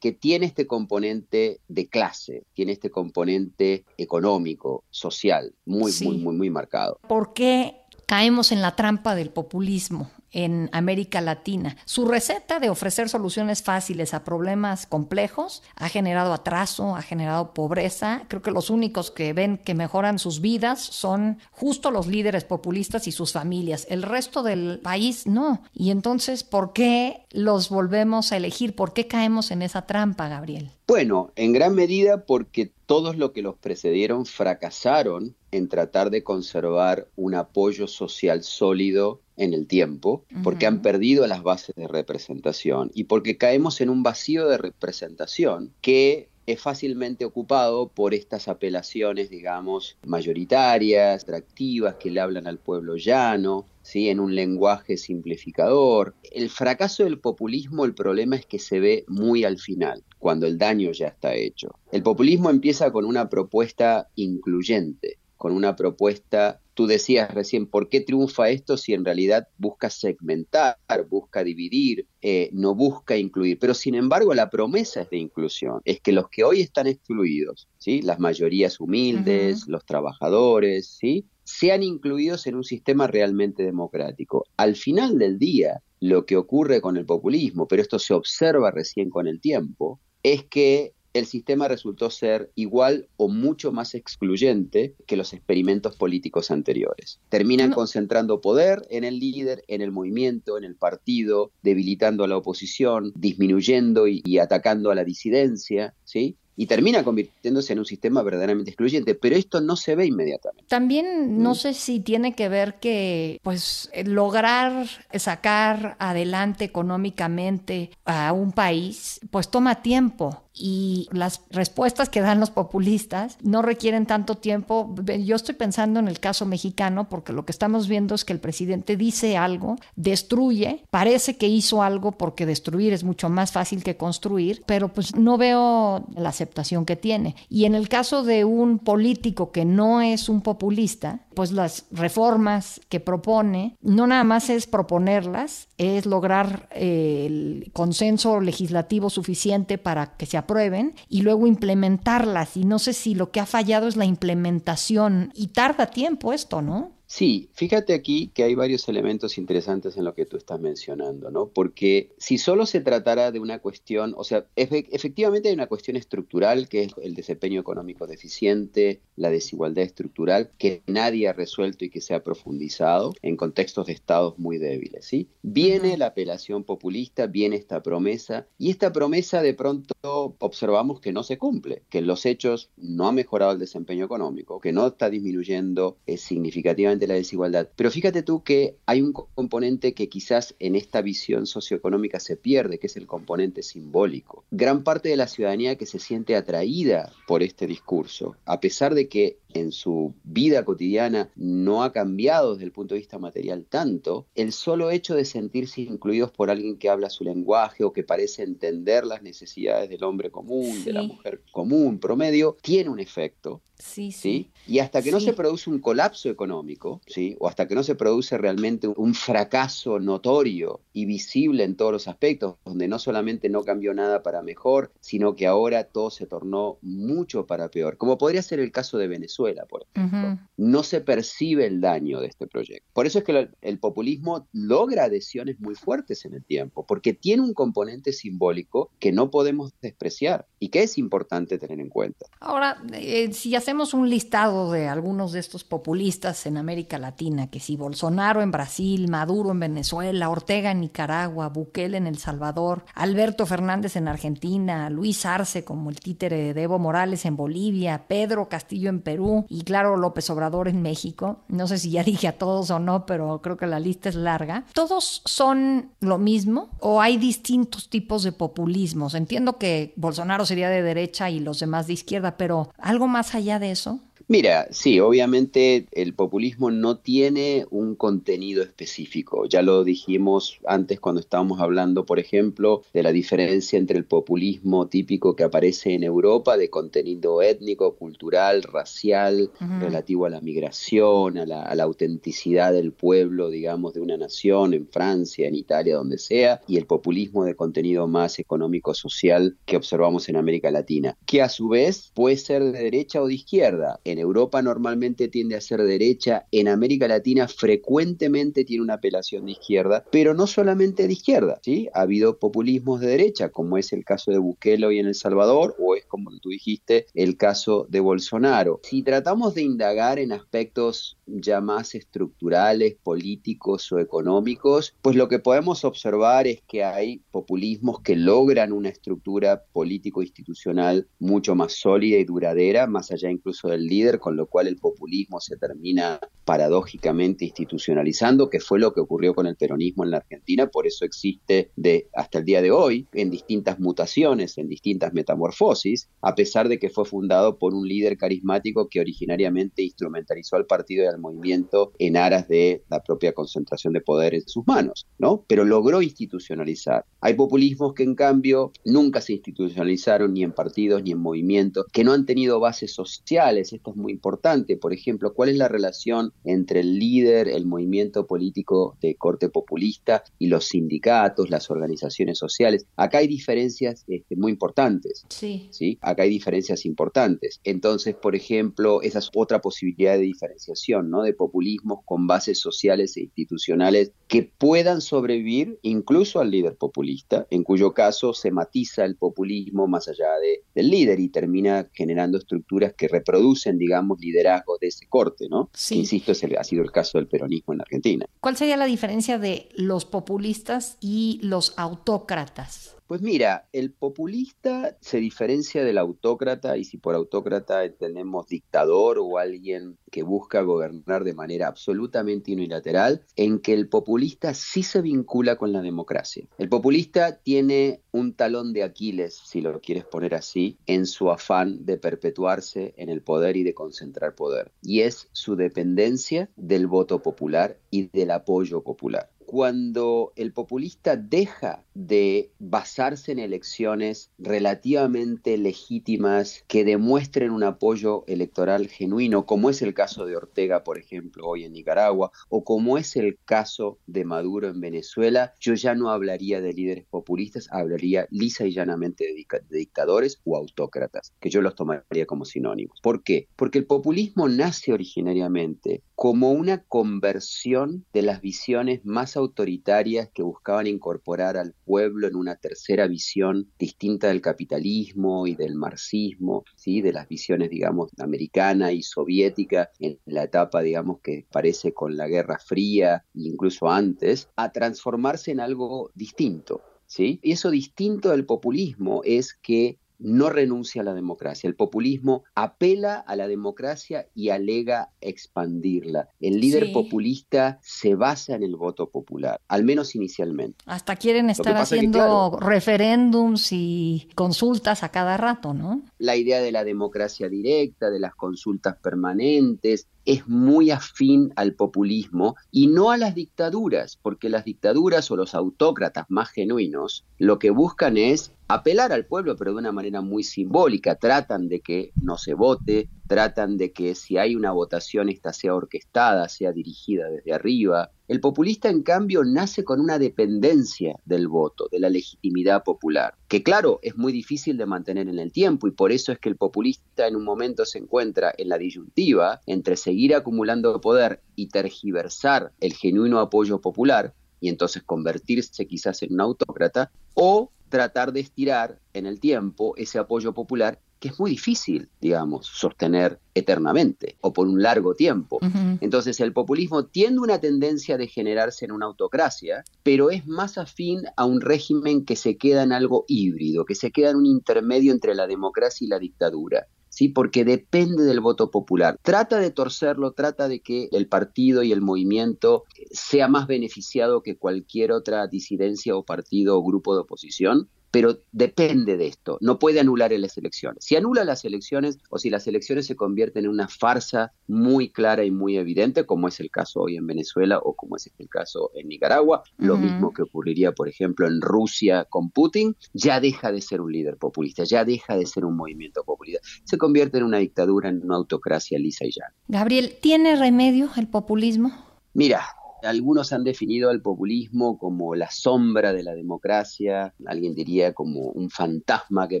que 0.00 0.12
tiene 0.12 0.46
este 0.46 0.68
componente 0.68 1.39
de 1.68 1.88
clase, 1.88 2.44
tiene 2.54 2.72
este 2.72 2.90
componente 2.90 3.84
económico, 3.96 4.84
social, 4.90 5.54
muy, 5.64 5.92
muy, 6.02 6.18
muy, 6.18 6.34
muy 6.36 6.50
marcado. 6.50 6.98
¿Por 7.08 7.32
qué 7.32 7.76
caemos 8.06 8.52
en 8.52 8.62
la 8.62 8.76
trampa 8.76 9.14
del 9.14 9.30
populismo? 9.30 10.10
En 10.32 10.68
América 10.72 11.20
Latina. 11.20 11.76
Su 11.84 12.06
receta 12.06 12.60
de 12.60 12.70
ofrecer 12.70 13.08
soluciones 13.08 13.62
fáciles 13.62 14.14
a 14.14 14.24
problemas 14.24 14.86
complejos 14.86 15.62
ha 15.76 15.88
generado 15.88 16.32
atraso, 16.32 16.96
ha 16.96 17.02
generado 17.02 17.52
pobreza. 17.54 18.24
Creo 18.28 18.42
que 18.42 18.50
los 18.50 18.70
únicos 18.70 19.10
que 19.10 19.32
ven 19.32 19.58
que 19.58 19.74
mejoran 19.74 20.18
sus 20.18 20.40
vidas 20.40 20.80
son 20.80 21.38
justo 21.50 21.90
los 21.90 22.06
líderes 22.06 22.44
populistas 22.44 23.06
y 23.06 23.12
sus 23.12 23.32
familias. 23.32 23.86
El 23.90 24.02
resto 24.02 24.42
del 24.42 24.80
país 24.82 25.26
no. 25.26 25.62
Y 25.72 25.90
entonces, 25.90 26.44
¿por 26.44 26.72
qué 26.72 27.26
los 27.30 27.68
volvemos 27.68 28.32
a 28.32 28.36
elegir? 28.36 28.74
¿Por 28.74 28.92
qué 28.92 29.06
caemos 29.06 29.50
en 29.50 29.62
esa 29.62 29.86
trampa, 29.86 30.28
Gabriel? 30.28 30.70
Bueno, 30.86 31.30
en 31.36 31.52
gran 31.52 31.74
medida 31.74 32.24
porque 32.26 32.72
todos 32.86 33.16
los 33.16 33.30
que 33.30 33.42
los 33.42 33.56
precedieron 33.56 34.26
fracasaron 34.26 35.36
en 35.52 35.68
tratar 35.68 36.10
de 36.10 36.24
conservar 36.24 37.08
un 37.14 37.36
apoyo 37.36 37.86
social 37.86 38.42
sólido 38.42 39.20
en 39.40 39.54
el 39.54 39.66
tiempo, 39.66 40.24
porque 40.44 40.66
han 40.66 40.82
perdido 40.82 41.26
las 41.26 41.42
bases 41.42 41.74
de 41.74 41.88
representación 41.88 42.90
y 42.94 43.04
porque 43.04 43.38
caemos 43.38 43.80
en 43.80 43.88
un 43.88 44.02
vacío 44.02 44.46
de 44.46 44.58
representación 44.58 45.72
que 45.80 46.28
es 46.46 46.60
fácilmente 46.60 47.24
ocupado 47.24 47.88
por 47.88 48.12
estas 48.12 48.48
apelaciones, 48.48 49.30
digamos, 49.30 49.96
mayoritarias, 50.04 51.22
atractivas, 51.22 51.94
que 51.94 52.10
le 52.10 52.20
hablan 52.20 52.46
al 52.46 52.58
pueblo 52.58 52.96
llano, 52.96 53.66
¿sí? 53.82 54.08
en 54.08 54.20
un 54.20 54.34
lenguaje 54.34 54.96
simplificador. 54.96 56.14
El 56.30 56.50
fracaso 56.50 57.04
del 57.04 57.18
populismo, 57.18 57.84
el 57.84 57.94
problema 57.94 58.36
es 58.36 58.46
que 58.46 58.58
se 58.58 58.80
ve 58.80 59.04
muy 59.06 59.44
al 59.44 59.58
final, 59.58 60.02
cuando 60.18 60.46
el 60.46 60.58
daño 60.58 60.92
ya 60.92 61.08
está 61.08 61.34
hecho. 61.34 61.76
El 61.92 62.02
populismo 62.02 62.50
empieza 62.50 62.90
con 62.90 63.04
una 63.04 63.28
propuesta 63.28 64.08
incluyente, 64.16 65.18
con 65.36 65.52
una 65.52 65.76
propuesta, 65.76 66.60
tú 66.80 66.86
decías 66.86 67.30
recién, 67.34 67.66
¿por 67.66 67.90
qué 67.90 68.00
triunfa 68.00 68.48
esto 68.48 68.78
si 68.78 68.94
en 68.94 69.04
realidad 69.04 69.46
busca 69.58 69.90
segmentar, 69.90 70.78
busca 71.10 71.44
dividir, 71.44 72.06
eh, 72.22 72.48
no 72.54 72.74
busca 72.74 73.18
incluir? 73.18 73.58
Pero 73.58 73.74
sin 73.74 73.94
embargo 73.94 74.32
la 74.32 74.48
promesa 74.48 75.02
es 75.02 75.10
de 75.10 75.18
inclusión, 75.18 75.82
es 75.84 76.00
que 76.00 76.12
los 76.12 76.30
que 76.30 76.42
hoy 76.42 76.62
están 76.62 76.86
excluidos, 76.86 77.68
¿sí? 77.76 78.00
las 78.00 78.18
mayorías 78.18 78.80
humildes, 78.80 79.68
los 79.68 79.84
trabajadores, 79.84 80.96
¿sí? 80.98 81.26
sean 81.44 81.82
incluidos 81.82 82.46
en 82.46 82.54
un 82.54 82.64
sistema 82.64 83.06
realmente 83.06 83.62
democrático. 83.62 84.46
Al 84.56 84.74
final 84.74 85.18
del 85.18 85.38
día, 85.38 85.82
lo 86.00 86.24
que 86.24 86.38
ocurre 86.38 86.80
con 86.80 86.96
el 86.96 87.04
populismo, 87.04 87.68
pero 87.68 87.82
esto 87.82 87.98
se 87.98 88.14
observa 88.14 88.70
recién 88.70 89.10
con 89.10 89.26
el 89.26 89.38
tiempo, 89.38 90.00
es 90.22 90.44
que 90.44 90.94
el 91.12 91.26
sistema 91.26 91.68
resultó 91.68 92.10
ser 92.10 92.50
igual 92.54 93.08
o 93.16 93.28
mucho 93.28 93.72
más 93.72 93.94
excluyente 93.94 94.94
que 95.06 95.16
los 95.16 95.32
experimentos 95.32 95.96
políticos 95.96 96.50
anteriores. 96.50 97.20
Terminan 97.28 97.72
concentrando 97.72 98.40
poder 98.40 98.86
en 98.90 99.04
el 99.04 99.18
líder, 99.18 99.64
en 99.68 99.82
el 99.82 99.90
movimiento, 99.90 100.56
en 100.56 100.64
el 100.64 100.76
partido, 100.76 101.50
debilitando 101.62 102.24
a 102.24 102.28
la 102.28 102.36
oposición, 102.36 103.12
disminuyendo 103.14 104.06
y, 104.06 104.22
y 104.24 104.38
atacando 104.38 104.90
a 104.90 104.94
la 104.94 105.04
disidencia, 105.04 105.94
¿sí? 106.04 106.36
y 106.60 106.66
termina 106.66 107.02
convirtiéndose 107.04 107.72
en 107.72 107.78
un 107.78 107.86
sistema 107.86 108.22
verdaderamente 108.22 108.70
excluyente, 108.70 109.14
pero 109.14 109.34
esto 109.34 109.62
no 109.62 109.76
se 109.76 109.94
ve 109.94 110.04
inmediatamente. 110.04 110.68
También 110.68 111.42
no 111.42 111.54
sé 111.54 111.72
si 111.72 112.00
tiene 112.00 112.34
que 112.34 112.50
ver 112.50 112.74
que 112.74 113.40
pues 113.42 113.90
lograr 114.04 114.86
sacar 115.14 115.96
adelante 115.98 116.66
económicamente 116.66 117.88
a 118.04 118.34
un 118.34 118.52
país 118.52 119.20
pues 119.30 119.50
toma 119.50 119.80
tiempo 119.80 120.49
y 120.60 121.08
las 121.12 121.40
respuestas 121.50 122.10
que 122.10 122.20
dan 122.20 122.38
los 122.38 122.50
populistas 122.50 123.38
no 123.42 123.62
requieren 123.62 124.04
tanto 124.04 124.36
tiempo. 124.36 124.94
Yo 125.24 125.36
estoy 125.36 125.54
pensando 125.54 125.98
en 125.98 126.06
el 126.06 126.20
caso 126.20 126.44
mexicano 126.44 127.08
porque 127.08 127.32
lo 127.32 127.46
que 127.46 127.52
estamos 127.52 127.88
viendo 127.88 128.14
es 128.14 128.24
que 128.24 128.34
el 128.34 128.40
presidente 128.40 128.96
dice 128.96 129.38
algo, 129.38 129.76
destruye, 129.96 130.84
parece 130.90 131.36
que 131.36 131.48
hizo 131.48 131.82
algo 131.82 132.12
porque 132.12 132.44
destruir 132.44 132.92
es 132.92 133.04
mucho 133.04 133.30
más 133.30 133.52
fácil 133.52 133.82
que 133.82 133.96
construir, 133.96 134.62
pero 134.66 134.92
pues 134.92 135.16
no 135.16 135.38
veo 135.38 136.04
la 136.14 136.28
aceptación 136.28 136.84
que 136.84 136.96
tiene. 136.96 137.36
Y 137.48 137.64
en 137.64 137.74
el 137.74 137.88
caso 137.88 138.22
de 138.22 138.44
un 138.44 138.78
político 138.78 139.52
que 139.52 139.64
no 139.64 140.02
es 140.02 140.28
un 140.28 140.42
populista, 140.42 141.20
pues 141.34 141.52
las 141.52 141.86
reformas 141.90 142.80
que 142.88 143.00
propone 143.00 143.76
no 143.80 144.06
nada 144.06 144.24
más 144.24 144.50
es 144.50 144.66
proponerlas, 144.66 145.68
es 145.78 146.04
lograr 146.04 146.68
eh, 146.72 147.24
el 147.26 147.70
consenso 147.72 148.40
legislativo 148.40 149.08
suficiente 149.08 149.78
para 149.78 150.16
que 150.16 150.26
se 150.26 150.36
aprueben 150.50 150.94
y 151.08 151.22
luego 151.22 151.46
implementarlas. 151.46 152.56
Y 152.56 152.64
no 152.64 152.78
sé 152.78 152.92
si 152.92 153.14
lo 153.14 153.30
que 153.30 153.40
ha 153.40 153.46
fallado 153.46 153.86
es 153.86 153.96
la 153.96 154.04
implementación 154.04 155.32
y 155.34 155.48
tarda 155.48 155.86
tiempo 155.86 156.32
esto, 156.32 156.60
¿no? 156.60 156.92
Sí, 157.12 157.50
fíjate 157.54 157.92
aquí 157.92 158.30
que 158.32 158.44
hay 158.44 158.54
varios 158.54 158.88
elementos 158.88 159.36
interesantes 159.36 159.96
en 159.96 160.04
lo 160.04 160.14
que 160.14 160.26
tú 160.26 160.36
estás 160.36 160.60
mencionando, 160.60 161.32
¿no? 161.32 161.48
Porque 161.48 162.12
si 162.18 162.38
solo 162.38 162.66
se 162.66 162.80
tratara 162.80 163.32
de 163.32 163.40
una 163.40 163.58
cuestión, 163.58 164.14
o 164.16 164.22
sea, 164.22 164.46
efectivamente 164.54 165.48
hay 165.48 165.54
una 165.54 165.66
cuestión 165.66 165.96
estructural 165.96 166.68
que 166.68 166.84
es 166.84 166.92
el 167.02 167.16
desempeño 167.16 167.60
económico 167.60 168.06
deficiente, 168.06 169.00
la 169.16 169.30
desigualdad 169.30 169.82
estructural 169.82 170.52
que 170.56 170.84
nadie 170.86 171.26
ha 171.26 171.32
resuelto 171.32 171.84
y 171.84 171.90
que 171.90 172.00
se 172.00 172.14
ha 172.14 172.22
profundizado 172.22 173.12
en 173.22 173.36
contextos 173.36 173.88
de 173.88 173.92
estados 173.92 174.38
muy 174.38 174.58
débiles, 174.58 175.04
¿sí? 175.04 175.30
Viene 175.42 175.96
la 175.96 176.06
apelación 176.06 176.62
populista, 176.62 177.26
viene 177.26 177.56
esta 177.56 177.82
promesa 177.82 178.46
y 178.56 178.70
esta 178.70 178.92
promesa 178.92 179.42
de 179.42 179.54
pronto 179.54 180.36
observamos 180.38 181.00
que 181.00 181.12
no 181.12 181.24
se 181.24 181.38
cumple, 181.38 181.82
que 181.90 181.98
en 181.98 182.06
los 182.06 182.24
hechos 182.24 182.70
no 182.76 183.08
ha 183.08 183.12
mejorado 183.12 183.50
el 183.50 183.58
desempeño 183.58 184.04
económico, 184.04 184.60
que 184.60 184.72
no 184.72 184.86
está 184.86 185.10
disminuyendo 185.10 185.98
eh, 186.06 186.16
significativamente 186.16 186.99
la 187.06 187.14
desigualdad. 187.14 187.68
Pero 187.76 187.90
fíjate 187.90 188.22
tú 188.22 188.42
que 188.42 188.76
hay 188.86 189.02
un 189.02 189.12
componente 189.12 189.94
que 189.94 190.08
quizás 190.08 190.54
en 190.58 190.74
esta 190.76 191.02
visión 191.02 191.46
socioeconómica 191.46 192.20
se 192.20 192.36
pierde, 192.36 192.78
que 192.78 192.86
es 192.86 192.96
el 192.96 193.06
componente 193.06 193.62
simbólico. 193.62 194.44
Gran 194.50 194.84
parte 194.84 195.08
de 195.08 195.16
la 195.16 195.28
ciudadanía 195.28 195.76
que 195.76 195.86
se 195.86 195.98
siente 195.98 196.36
atraída 196.36 197.12
por 197.26 197.42
este 197.42 197.66
discurso, 197.66 198.36
a 198.44 198.60
pesar 198.60 198.94
de 198.94 199.08
que 199.08 199.38
en 199.54 199.72
su 199.72 200.14
vida 200.24 200.64
cotidiana 200.64 201.30
no 201.36 201.82
ha 201.82 201.92
cambiado 201.92 202.52
desde 202.52 202.64
el 202.64 202.72
punto 202.72 202.94
de 202.94 203.00
vista 203.00 203.18
material 203.18 203.66
tanto, 203.68 204.26
el 204.34 204.52
solo 204.52 204.90
hecho 204.90 205.14
de 205.14 205.24
sentirse 205.24 205.80
incluidos 205.82 206.30
por 206.30 206.50
alguien 206.50 206.78
que 206.78 206.88
habla 206.88 207.10
su 207.10 207.24
lenguaje 207.24 207.84
o 207.84 207.92
que 207.92 208.04
parece 208.04 208.42
entender 208.42 209.04
las 209.04 209.22
necesidades 209.22 209.90
del 209.90 210.04
hombre 210.04 210.30
común, 210.30 210.84
de 210.84 210.92
la 210.92 211.02
mujer 211.02 211.42
común, 211.52 211.98
promedio, 211.98 212.56
tiene 212.62 212.90
un 212.90 213.00
efecto. 213.00 213.60
Sí, 213.80 214.12
sí. 214.12 214.50
Y 214.66 214.78
hasta 214.78 215.02
que 215.02 215.10
no 215.10 215.20
se 215.20 215.32
produce 215.32 215.70
un 215.70 215.80
colapso 215.80 216.28
económico, 216.28 217.00
¿sí? 217.06 217.36
O 217.40 217.48
hasta 217.48 217.66
que 217.66 217.74
no 217.74 217.82
se 217.82 217.94
produce 217.94 218.38
realmente 218.38 218.88
un 218.88 219.14
fracaso 219.14 219.98
notorio 219.98 220.80
y 220.92 221.06
visible 221.06 221.64
en 221.64 221.76
todos 221.76 221.92
los 221.92 222.08
aspectos, 222.08 222.56
donde 222.64 222.88
no 222.88 222.98
solamente 222.98 223.48
no 223.48 223.64
cambió 223.64 223.94
nada 223.94 224.22
para 224.22 224.42
mejor, 224.42 224.92
sino 225.00 225.34
que 225.34 225.46
ahora 225.46 225.84
todo 225.84 226.10
se 226.10 226.26
tornó 226.26 226.78
mucho 226.82 227.46
para 227.46 227.70
peor, 227.70 227.96
como 227.96 228.18
podría 228.18 228.42
ser 228.42 228.60
el 228.60 228.72
caso 228.72 228.98
de 228.98 229.08
Venezuela, 229.08 229.64
por 229.66 229.86
ejemplo. 229.94 230.38
No 230.56 230.82
se 230.82 231.00
percibe 231.00 231.66
el 231.66 231.80
daño 231.80 232.20
de 232.20 232.28
este 232.28 232.46
proyecto. 232.46 232.88
Por 232.92 233.06
eso 233.06 233.18
es 233.18 233.24
que 233.24 233.48
el 233.60 233.78
populismo 233.78 234.46
logra 234.52 235.04
adhesiones 235.04 235.58
muy 235.60 235.74
fuertes 235.74 236.24
en 236.24 236.34
el 236.34 236.44
tiempo, 236.44 236.84
porque 236.86 237.12
tiene 237.12 237.42
un 237.42 237.54
componente 237.54 238.12
simbólico 238.12 238.90
que 238.98 239.12
no 239.12 239.30
podemos 239.30 239.72
despreciar 239.80 240.46
y 240.58 240.68
que 240.68 240.82
es 240.82 240.98
importante 240.98 241.58
tener 241.58 241.80
en 241.80 241.88
cuenta. 241.88 242.26
Ahora, 242.40 242.82
eh, 242.92 243.32
si 243.32 243.50
hacemos 243.70 243.94
un 243.94 244.10
listado 244.10 244.72
de 244.72 244.88
algunos 244.88 245.30
de 245.30 245.38
estos 245.38 245.62
populistas 245.62 246.44
en 246.46 246.56
América 246.56 246.98
Latina, 246.98 247.46
que 247.46 247.60
si 247.60 247.76
Bolsonaro 247.76 248.42
en 248.42 248.50
Brasil, 248.50 249.06
Maduro 249.08 249.52
en 249.52 249.60
Venezuela, 249.60 250.28
Ortega 250.28 250.72
en 250.72 250.80
Nicaragua, 250.80 251.50
Bukele 251.50 251.96
en 251.96 252.08
El 252.08 252.18
Salvador, 252.18 252.84
Alberto 252.94 253.46
Fernández 253.46 253.94
en 253.94 254.08
Argentina, 254.08 254.90
Luis 254.90 255.24
Arce 255.24 255.62
como 255.62 255.88
el 255.88 256.00
títere 256.00 256.52
de 256.52 256.62
Evo 256.64 256.80
Morales 256.80 257.24
en 257.26 257.36
Bolivia, 257.36 258.06
Pedro 258.08 258.48
Castillo 258.48 258.90
en 258.90 259.02
Perú 259.02 259.46
y 259.48 259.62
claro 259.62 259.96
López 259.96 260.28
Obrador 260.30 260.66
en 260.66 260.82
México, 260.82 261.44
no 261.46 261.68
sé 261.68 261.78
si 261.78 261.92
ya 261.92 262.02
dije 262.10 262.26
a 262.26 262.38
todos 262.38 262.72
o 262.72 262.80
no, 262.80 263.06
pero 263.06 263.40
creo 263.40 263.56
que 263.56 263.68
la 263.68 263.78
lista 263.78 264.08
es 264.08 264.16
larga, 264.16 264.64
¿todos 264.72 265.22
son 265.26 265.92
lo 266.00 266.18
mismo 266.18 266.70
o 266.80 267.00
hay 267.00 267.18
distintos 267.18 267.88
tipos 267.88 268.24
de 268.24 268.32
populismos? 268.32 269.14
Entiendo 269.14 269.58
que 269.58 269.94
Bolsonaro 269.94 270.44
sería 270.44 270.70
de 270.70 270.82
derecha 270.82 271.30
y 271.30 271.38
los 271.38 271.60
demás 271.60 271.86
de 271.86 271.92
izquierda, 271.92 272.36
pero 272.36 272.72
algo 272.76 273.06
más 273.06 273.36
allá 273.36 273.59
de 273.60 273.70
eso. 273.70 274.00
Mira, 274.30 274.68
sí, 274.70 275.00
obviamente 275.00 275.88
el 275.90 276.14
populismo 276.14 276.70
no 276.70 276.98
tiene 276.98 277.66
un 277.68 277.96
contenido 277.96 278.62
específico. 278.62 279.46
Ya 279.46 279.60
lo 279.60 279.82
dijimos 279.82 280.60
antes 280.68 281.00
cuando 281.00 281.20
estábamos 281.20 281.58
hablando, 281.58 282.06
por 282.06 282.20
ejemplo, 282.20 282.84
de 282.94 283.02
la 283.02 283.10
diferencia 283.10 283.76
entre 283.76 283.98
el 283.98 284.04
populismo 284.04 284.86
típico 284.86 285.34
que 285.34 285.42
aparece 285.42 285.94
en 285.94 286.04
Europa 286.04 286.56
de 286.56 286.70
contenido 286.70 287.42
étnico, 287.42 287.96
cultural, 287.96 288.62
racial, 288.62 289.50
relativo 289.80 290.26
a 290.26 290.30
la 290.30 290.40
migración, 290.40 291.36
a 291.36 291.44
la, 291.44 291.64
a 291.64 291.74
la, 291.74 291.82
autenticidad 291.82 292.72
del 292.72 292.92
pueblo, 292.92 293.50
digamos, 293.50 293.94
de 293.94 294.00
una 294.00 294.16
nación, 294.16 294.74
en 294.74 294.86
Francia, 294.86 295.48
en 295.48 295.56
Italia, 295.56 295.96
donde 295.96 296.18
sea, 296.18 296.60
y 296.68 296.76
el 296.76 296.86
populismo 296.86 297.44
de 297.44 297.56
contenido 297.56 298.06
más 298.06 298.38
económico-social 298.38 299.56
que 299.66 299.76
observamos 299.76 300.28
en 300.28 300.36
América 300.36 300.70
Latina, 300.70 301.18
que 301.26 301.42
a 301.42 301.48
su 301.48 301.66
vez 301.66 302.12
puede 302.14 302.36
ser 302.36 302.62
de 302.62 302.78
derecha 302.78 303.20
o 303.20 303.26
de 303.26 303.34
izquierda. 303.34 303.98
En 304.04 304.19
Europa 304.20 304.62
normalmente 304.62 305.28
tiende 305.28 305.56
a 305.56 305.60
ser 305.60 305.82
derecha, 305.82 306.46
en 306.52 306.68
América 306.68 307.08
Latina 307.08 307.48
frecuentemente 307.48 308.64
tiene 308.64 308.82
una 308.82 308.94
apelación 308.94 309.46
de 309.46 309.52
izquierda, 309.52 310.04
pero 310.10 310.34
no 310.34 310.46
solamente 310.46 311.06
de 311.06 311.12
izquierda, 311.12 311.58
¿sí? 311.62 311.88
Ha 311.94 312.02
habido 312.02 312.38
populismos 312.38 313.00
de 313.00 313.08
derecha, 313.08 313.48
como 313.48 313.78
es 313.78 313.92
el 313.92 314.04
caso 314.04 314.30
de 314.30 314.38
Bukele 314.38 314.86
hoy 314.86 314.98
en 314.98 315.06
El 315.06 315.14
Salvador, 315.14 315.76
o 315.78 315.96
como 316.10 316.30
tú 316.40 316.50
dijiste, 316.50 317.06
el 317.14 317.38
caso 317.38 317.86
de 317.88 318.00
Bolsonaro. 318.00 318.80
Si 318.82 319.02
tratamos 319.02 319.54
de 319.54 319.62
indagar 319.62 320.18
en 320.18 320.32
aspectos 320.32 321.16
ya 321.26 321.60
más 321.60 321.94
estructurales, 321.94 322.96
políticos 323.02 323.90
o 323.92 323.98
económicos, 323.98 324.94
pues 325.00 325.16
lo 325.16 325.28
que 325.28 325.38
podemos 325.38 325.84
observar 325.84 326.46
es 326.46 326.60
que 326.66 326.84
hay 326.84 327.22
populismos 327.30 328.00
que 328.00 328.16
logran 328.16 328.72
una 328.72 328.88
estructura 328.88 329.62
político-institucional 329.72 331.08
mucho 331.18 331.54
más 331.54 331.72
sólida 331.72 332.18
y 332.18 332.24
duradera, 332.24 332.86
más 332.86 333.10
allá 333.10 333.30
incluso 333.30 333.68
del 333.68 333.86
líder 333.86 334.18
con 334.18 334.36
lo 334.36 334.46
cual 334.46 334.66
el 334.66 334.76
populismo 334.76 335.40
se 335.40 335.56
termina 335.56 336.18
paradójicamente 336.44 337.44
institucionalizando, 337.44 338.50
que 338.50 338.60
fue 338.60 338.80
lo 338.80 338.92
que 338.92 339.00
ocurrió 339.00 339.34
con 339.34 339.46
el 339.46 339.56
peronismo 339.56 340.04
en 340.04 340.10
la 340.10 340.16
Argentina, 340.18 340.66
por 340.66 340.86
eso 340.86 341.04
existe 341.04 341.70
de 341.76 342.08
hasta 342.12 342.38
el 342.38 342.44
día 342.44 342.60
de 342.60 342.72
hoy 342.72 343.06
en 343.12 343.30
distintas 343.30 343.78
mutaciones, 343.78 344.58
en 344.58 344.68
distintas 344.68 345.12
metamorfosis, 345.12 345.99
a 346.22 346.34
pesar 346.34 346.68
de 346.68 346.78
que 346.78 346.90
fue 346.90 347.04
fundado 347.04 347.58
por 347.58 347.74
un 347.74 347.86
líder 347.88 348.16
carismático 348.16 348.88
que 348.88 349.00
originariamente 349.00 349.82
instrumentalizó 349.82 350.56
al 350.56 350.66
partido 350.66 351.04
y 351.04 351.06
al 351.06 351.18
movimiento 351.18 351.92
en 351.98 352.16
aras 352.16 352.48
de 352.48 352.82
la 352.90 353.02
propia 353.02 353.32
concentración 353.32 353.92
de 353.92 354.00
poder 354.00 354.34
en 354.34 354.46
sus 354.46 354.66
manos, 354.66 355.06
¿no? 355.18 355.44
Pero 355.48 355.64
logró 355.64 356.02
institucionalizar. 356.02 357.04
Hay 357.20 357.34
populismos 357.34 357.94
que 357.94 358.02
en 358.02 358.14
cambio 358.14 358.72
nunca 358.84 359.20
se 359.20 359.34
institucionalizaron 359.34 360.34
ni 360.34 360.42
en 360.42 360.52
partidos 360.52 361.02
ni 361.02 361.12
en 361.12 361.18
movimientos, 361.18 361.86
que 361.92 362.04
no 362.04 362.12
han 362.12 362.26
tenido 362.26 362.60
bases 362.60 362.92
sociales, 362.92 363.72
esto 363.72 363.90
es 363.90 363.96
muy 363.96 364.12
importante. 364.12 364.76
Por 364.76 364.92
ejemplo, 364.92 365.34
¿cuál 365.34 365.50
es 365.50 365.56
la 365.56 365.68
relación 365.68 366.32
entre 366.44 366.80
el 366.80 366.98
líder, 366.98 367.48
el 367.48 367.66
movimiento 367.66 368.26
político 368.26 368.96
de 369.00 369.14
corte 369.14 369.48
populista 369.48 370.22
y 370.38 370.46
los 370.46 370.66
sindicatos, 370.66 371.50
las 371.50 371.70
organizaciones 371.70 372.38
sociales? 372.38 372.86
Acá 372.96 373.18
hay 373.18 373.26
diferencias 373.26 374.04
este, 374.06 374.36
muy 374.36 374.52
importantes. 374.52 375.24
Sí. 375.28 375.68
sí. 375.70 375.89
Acá 376.00 376.22
hay 376.22 376.30
diferencias 376.30 376.86
importantes. 376.86 377.60
Entonces, 377.64 378.14
por 378.14 378.34
ejemplo, 378.34 379.02
esa 379.02 379.18
es 379.18 379.30
otra 379.34 379.60
posibilidad 379.60 380.14
de 380.14 380.20
diferenciación, 380.20 381.10
¿no? 381.10 381.22
De 381.22 381.34
populismos 381.34 382.00
con 382.04 382.26
bases 382.26 382.58
sociales 382.58 383.16
e 383.16 383.22
institucionales 383.22 384.12
que 384.28 384.50
puedan 384.58 385.00
sobrevivir 385.00 385.78
incluso 385.82 386.40
al 386.40 386.50
líder 386.50 386.76
populista, 386.76 387.46
en 387.50 387.64
cuyo 387.64 387.92
caso 387.92 388.32
se 388.32 388.50
matiza 388.50 389.04
el 389.04 389.16
populismo 389.16 389.86
más 389.86 390.08
allá 390.08 390.38
de, 390.40 390.62
del 390.74 390.90
líder 390.90 391.20
y 391.20 391.28
termina 391.28 391.88
generando 391.92 392.38
estructuras 392.38 392.94
que 392.96 393.08
reproducen, 393.08 393.76
digamos, 393.76 393.90
digamos, 393.90 394.20
liderazgo 394.20 394.78
de 394.80 394.86
ese 394.86 395.06
corte, 395.08 395.48
¿no? 395.50 395.68
Sí. 395.74 395.98
insisto, 395.98 396.30
ha 396.30 396.64
sido 396.64 396.82
el 396.84 396.92
caso 396.92 397.18
del 397.18 397.26
peronismo 397.26 397.74
en 397.74 397.80
Argentina. 397.80 398.26
¿Cuál 398.40 398.56
sería 398.56 398.76
la 398.76 398.86
diferencia 398.86 399.38
de 399.38 399.68
los 399.74 400.04
populistas 400.04 400.96
y 401.00 401.40
los 401.42 401.74
autócratas? 401.76 402.94
Pues 403.10 403.22
mira, 403.22 403.68
el 403.72 403.90
populista 403.90 404.96
se 405.00 405.18
diferencia 405.18 405.82
del 405.82 405.98
autócrata 405.98 406.76
y 406.76 406.84
si 406.84 406.96
por 406.96 407.16
autócrata 407.16 407.84
entendemos 407.84 408.46
dictador 408.46 409.18
o 409.18 409.36
alguien 409.38 409.98
que 410.12 410.22
busca 410.22 410.62
gobernar 410.62 411.24
de 411.24 411.34
manera 411.34 411.66
absolutamente 411.66 412.52
unilateral, 412.52 413.22
en 413.34 413.58
que 413.58 413.72
el 413.72 413.88
populista 413.88 414.54
sí 414.54 414.84
se 414.84 415.02
vincula 415.02 415.56
con 415.56 415.72
la 415.72 415.82
democracia. 415.82 416.46
El 416.56 416.68
populista 416.68 417.40
tiene 417.40 418.00
un 418.12 418.32
talón 418.34 418.72
de 418.72 418.84
Aquiles, 418.84 419.42
si 419.44 419.60
lo 419.60 419.80
quieres 419.80 420.04
poner 420.04 420.36
así, 420.36 420.78
en 420.86 421.04
su 421.04 421.32
afán 421.32 421.84
de 421.84 421.98
perpetuarse 421.98 422.94
en 422.96 423.08
el 423.08 423.22
poder 423.22 423.56
y 423.56 423.64
de 423.64 423.74
concentrar 423.74 424.36
poder, 424.36 424.70
y 424.82 425.00
es 425.00 425.28
su 425.32 425.56
dependencia 425.56 426.48
del 426.54 426.86
voto 426.86 427.20
popular 427.20 427.76
y 427.90 428.06
del 428.06 428.30
apoyo 428.30 428.84
popular 428.84 429.30
cuando 429.50 430.32
el 430.36 430.52
populista 430.52 431.16
deja 431.16 431.84
de 431.92 432.52
basarse 432.60 433.32
en 433.32 433.40
elecciones 433.40 434.30
relativamente 434.38 435.58
legítimas 435.58 436.64
que 436.68 436.84
demuestren 436.84 437.50
un 437.50 437.64
apoyo 437.64 438.22
electoral 438.28 438.86
genuino, 438.86 439.46
como 439.46 439.68
es 439.68 439.82
el 439.82 439.92
caso 439.92 440.24
de 440.24 440.36
Ortega, 440.36 440.84
por 440.84 440.98
ejemplo, 440.98 441.48
hoy 441.48 441.64
en 441.64 441.72
Nicaragua, 441.72 442.30
o 442.48 442.62
como 442.62 442.96
es 442.96 443.16
el 443.16 443.38
caso 443.44 443.98
de 444.06 444.24
Maduro 444.24 444.68
en 444.68 444.80
Venezuela, 444.80 445.52
yo 445.58 445.74
ya 445.74 445.96
no 445.96 446.10
hablaría 446.10 446.60
de 446.60 446.72
líderes 446.72 447.06
populistas, 447.10 447.66
hablaría 447.72 448.28
lisa 448.30 448.66
y 448.66 448.72
llanamente 448.72 449.24
de, 449.24 449.78
dictadores 449.78 450.40
o 450.44 450.56
autócratas, 450.56 451.32
que 451.40 451.50
yo 451.50 451.60
los 451.60 451.74
tomaría 451.74 452.24
como 452.24 452.44
sinónimos. 452.44 453.00
¿Por 453.02 453.24
qué? 453.24 453.48
Porque 453.56 453.78
el 453.78 453.86
populismo 453.86 454.48
nace 454.48 454.92
originariamente 454.92 456.04
como 456.14 456.52
una 456.52 456.84
conversión 456.84 458.04
de 458.12 458.22
las 458.22 458.42
visiones 458.42 459.00
más 459.04 459.36
autoritarias 459.40 460.30
que 460.32 460.42
buscaban 460.42 460.86
incorporar 460.86 461.56
al 461.56 461.74
pueblo 461.84 462.28
en 462.28 462.36
una 462.36 462.56
tercera 462.56 463.06
visión 463.06 463.70
distinta 463.78 464.28
del 464.28 464.40
capitalismo 464.40 465.46
y 465.46 465.54
del 465.54 465.74
marxismo, 465.74 466.64
¿sí? 466.76 467.00
de 467.00 467.12
las 467.12 467.28
visiones, 467.28 467.70
digamos, 467.70 468.10
americana 468.18 468.92
y 468.92 469.02
soviética 469.02 469.90
en 469.98 470.18
la 470.24 470.44
etapa, 470.44 470.82
digamos, 470.82 471.20
que 471.20 471.46
parece 471.50 471.92
con 471.92 472.16
la 472.16 472.28
Guerra 472.28 472.58
Fría, 472.58 473.24
incluso 473.34 473.90
antes, 473.90 474.48
a 474.56 474.72
transformarse 474.72 475.50
en 475.50 475.60
algo 475.60 476.10
distinto. 476.14 476.82
¿Sí? 477.06 477.40
Y 477.42 477.50
eso 477.52 477.72
distinto 477.72 478.30
del 478.30 478.46
populismo 478.46 479.22
es 479.24 479.54
que 479.54 479.98
no 480.20 480.50
renuncia 480.50 481.02
a 481.02 481.04
la 481.04 481.14
democracia. 481.14 481.68
El 481.68 481.74
populismo 481.74 482.44
apela 482.54 483.16
a 483.16 483.36
la 483.36 483.48
democracia 483.48 484.28
y 484.34 484.50
alega 484.50 485.10
expandirla. 485.20 486.28
El 486.40 486.60
líder 486.60 486.92
populista 486.92 487.78
se 487.82 488.14
basa 488.14 488.54
en 488.54 488.62
el 488.62 488.76
voto 488.76 489.10
popular, 489.10 489.60
al 489.68 489.84
menos 489.84 490.14
inicialmente. 490.14 490.84
Hasta 490.86 491.16
quieren 491.16 491.50
estar 491.50 491.76
haciendo 491.76 492.58
referéndums 492.60 493.72
y 493.72 494.28
consultas 494.34 495.02
a 495.02 495.10
cada 495.10 495.36
rato, 495.36 495.74
¿no? 495.74 496.02
la 496.20 496.36
idea 496.36 496.60
de 496.60 496.70
la 496.70 496.84
democracia 496.84 497.48
directa, 497.48 498.10
de 498.10 498.20
las 498.20 498.34
consultas 498.34 498.96
permanentes, 499.02 500.06
es 500.26 500.46
muy 500.46 500.90
afín 500.90 501.50
al 501.56 501.74
populismo 501.74 502.56
y 502.70 502.88
no 502.88 503.10
a 503.10 503.16
las 503.16 503.34
dictaduras, 503.34 504.18
porque 504.20 504.50
las 504.50 504.66
dictaduras 504.66 505.30
o 505.30 505.36
los 505.36 505.54
autócratas 505.54 506.26
más 506.28 506.50
genuinos 506.50 507.24
lo 507.38 507.58
que 507.58 507.70
buscan 507.70 508.18
es 508.18 508.52
apelar 508.74 509.12
al 509.12 509.26
pueblo, 509.26 509.56
pero 509.56 509.72
de 509.72 509.78
una 509.78 509.90
manera 509.90 510.20
muy 510.20 510.44
simbólica. 510.44 511.16
Tratan 511.16 511.68
de 511.68 511.80
que 511.80 512.12
no 512.22 512.38
se 512.38 512.54
vote, 512.54 513.08
tratan 513.26 513.76
de 513.76 513.92
que 513.92 514.14
si 514.14 514.38
hay 514.38 514.54
una 514.54 514.70
votación, 514.70 515.28
esta 515.28 515.52
sea 515.52 515.74
orquestada, 515.74 516.48
sea 516.48 516.70
dirigida 516.70 517.28
desde 517.28 517.52
arriba. 517.52 518.10
El 518.28 518.40
populista, 518.40 518.88
en 518.88 519.02
cambio, 519.02 519.42
nace 519.44 519.82
con 519.82 520.00
una 520.00 520.20
dependencia 520.20 521.18
del 521.24 521.48
voto, 521.48 521.88
de 521.90 521.98
la 521.98 522.10
legitimidad 522.10 522.84
popular, 522.84 523.34
que 523.48 523.64
claro, 523.64 523.98
es 524.02 524.16
muy 524.16 524.32
difícil 524.32 524.76
de 524.76 524.86
mantener 524.86 525.28
en 525.28 525.40
el 525.40 525.50
tiempo 525.50 525.88
y 525.88 525.90
por 525.90 526.12
eso 526.12 526.30
es 526.30 526.38
que 526.38 526.48
el 526.48 526.56
populista 526.56 527.26
en 527.26 527.34
un 527.34 527.44
momento 527.44 527.84
se 527.84 527.98
encuentra 527.98 528.54
en 528.56 528.68
la 528.68 528.78
disyuntiva 528.78 529.60
entre 529.66 529.96
seguir 529.96 530.34
acumulando 530.34 531.00
poder 531.00 531.42
y 531.56 531.70
tergiversar 531.70 532.70
el 532.78 532.94
genuino 532.94 533.40
apoyo 533.40 533.80
popular 533.80 534.32
y 534.60 534.68
entonces 534.68 535.02
convertirse 535.02 535.86
quizás 535.86 536.22
en 536.22 536.34
un 536.34 536.40
autócrata, 536.42 537.10
o 537.34 537.70
tratar 537.90 538.32
de 538.32 538.40
estirar 538.40 538.98
en 539.12 539.26
el 539.26 539.38
tiempo 539.40 539.94
ese 539.96 540.18
apoyo 540.18 540.54
popular 540.54 540.98
que 541.20 541.28
es 541.28 541.38
muy 541.38 541.50
difícil, 541.50 542.08
digamos, 542.18 542.66
sostener 542.66 543.38
eternamente 543.54 544.38
o 544.40 544.54
por 544.54 544.66
un 544.66 544.82
largo 544.82 545.14
tiempo. 545.14 545.58
Entonces 546.00 546.40
el 546.40 546.54
populismo 546.54 547.04
tiene 547.04 547.38
una 547.38 547.60
tendencia 547.60 548.16
de 548.16 548.26
generarse 548.26 548.86
en 548.86 548.92
una 548.92 549.04
autocracia, 549.04 549.84
pero 550.02 550.30
es 550.30 550.46
más 550.46 550.78
afín 550.78 551.24
a 551.36 551.44
un 551.44 551.60
régimen 551.60 552.24
que 552.24 552.36
se 552.36 552.56
queda 552.56 552.82
en 552.82 552.92
algo 552.92 553.26
híbrido, 553.28 553.84
que 553.84 553.94
se 553.94 554.10
queda 554.10 554.30
en 554.30 554.36
un 554.36 554.46
intermedio 554.46 555.12
entre 555.12 555.34
la 555.34 555.46
democracia 555.46 556.06
y 556.06 556.08
la 556.08 556.18
dictadura. 556.18 556.86
¿Sí? 557.20 557.28
porque 557.28 557.66
depende 557.66 558.24
del 558.24 558.40
voto 558.40 558.70
popular. 558.70 559.18
Trata 559.20 559.58
de 559.58 559.70
torcerlo, 559.70 560.32
trata 560.32 560.68
de 560.68 560.80
que 560.80 561.10
el 561.12 561.28
partido 561.28 561.82
y 561.82 561.92
el 561.92 562.00
movimiento 562.00 562.84
sea 563.10 563.46
más 563.46 563.66
beneficiado 563.66 564.42
que 564.42 564.56
cualquier 564.56 565.12
otra 565.12 565.46
disidencia 565.46 566.16
o 566.16 566.24
partido 566.24 566.78
o 566.78 566.82
grupo 566.82 567.14
de 567.14 567.20
oposición, 567.20 567.90
pero 568.10 568.38
depende 568.52 569.16
de 569.16 569.26
esto, 569.26 569.58
no 569.60 569.78
puede 569.78 570.00
anular 570.00 570.32
en 570.32 570.42
las 570.42 570.56
elecciones. 570.58 571.04
Si 571.04 571.16
anula 571.16 571.44
las 571.44 571.64
elecciones 571.64 572.18
o 572.28 572.38
si 572.38 572.50
las 572.50 572.66
elecciones 572.66 573.06
se 573.06 573.16
convierten 573.16 573.64
en 573.64 573.70
una 573.70 573.88
farsa 573.88 574.52
muy 574.66 575.10
clara 575.10 575.44
y 575.44 575.50
muy 575.50 575.76
evidente, 575.76 576.26
como 576.26 576.48
es 576.48 576.60
el 576.60 576.70
caso 576.70 577.00
hoy 577.02 577.16
en 577.16 577.26
Venezuela 577.26 577.78
o 577.78 577.94
como 577.94 578.16
es 578.16 578.30
el 578.38 578.48
caso 578.48 578.90
en 578.94 579.08
Nicaragua, 579.08 579.62
lo 579.78 579.96
mismo 579.96 580.32
que 580.32 580.42
ocurriría, 580.42 580.92
por 580.92 581.08
ejemplo, 581.08 581.46
en 581.46 581.60
Rusia 581.60 582.26
con 582.28 582.50
Putin, 582.50 582.96
ya 583.12 583.40
deja 583.40 583.72
de 583.72 583.80
ser 583.80 584.00
un 584.00 584.12
líder 584.12 584.36
populista, 584.36 584.84
ya 584.84 585.04
deja 585.04 585.36
de 585.36 585.46
ser 585.46 585.64
un 585.64 585.76
movimiento 585.76 586.24
populista, 586.24 586.60
se 586.84 586.98
convierte 586.98 587.38
en 587.38 587.44
una 587.44 587.58
dictadura, 587.58 588.08
en 588.08 588.22
una 588.24 588.36
autocracia 588.36 588.98
lisa 588.98 589.24
y 589.24 589.30
llana. 589.30 589.54
Gabriel, 589.68 590.16
¿tiene 590.20 590.56
remedio 590.56 591.08
el 591.16 591.28
populismo? 591.28 591.92
Mira, 592.32 592.62
algunos 593.02 593.52
han 593.52 593.64
definido 593.64 594.10
al 594.10 594.22
populismo 594.22 594.98
como 594.98 595.34
la 595.34 595.50
sombra 595.50 596.12
de 596.12 596.22
la 596.22 596.34
democracia, 596.34 597.34
alguien 597.46 597.74
diría 597.74 598.12
como 598.12 598.50
un 598.50 598.70
fantasma 598.70 599.48
que 599.48 599.60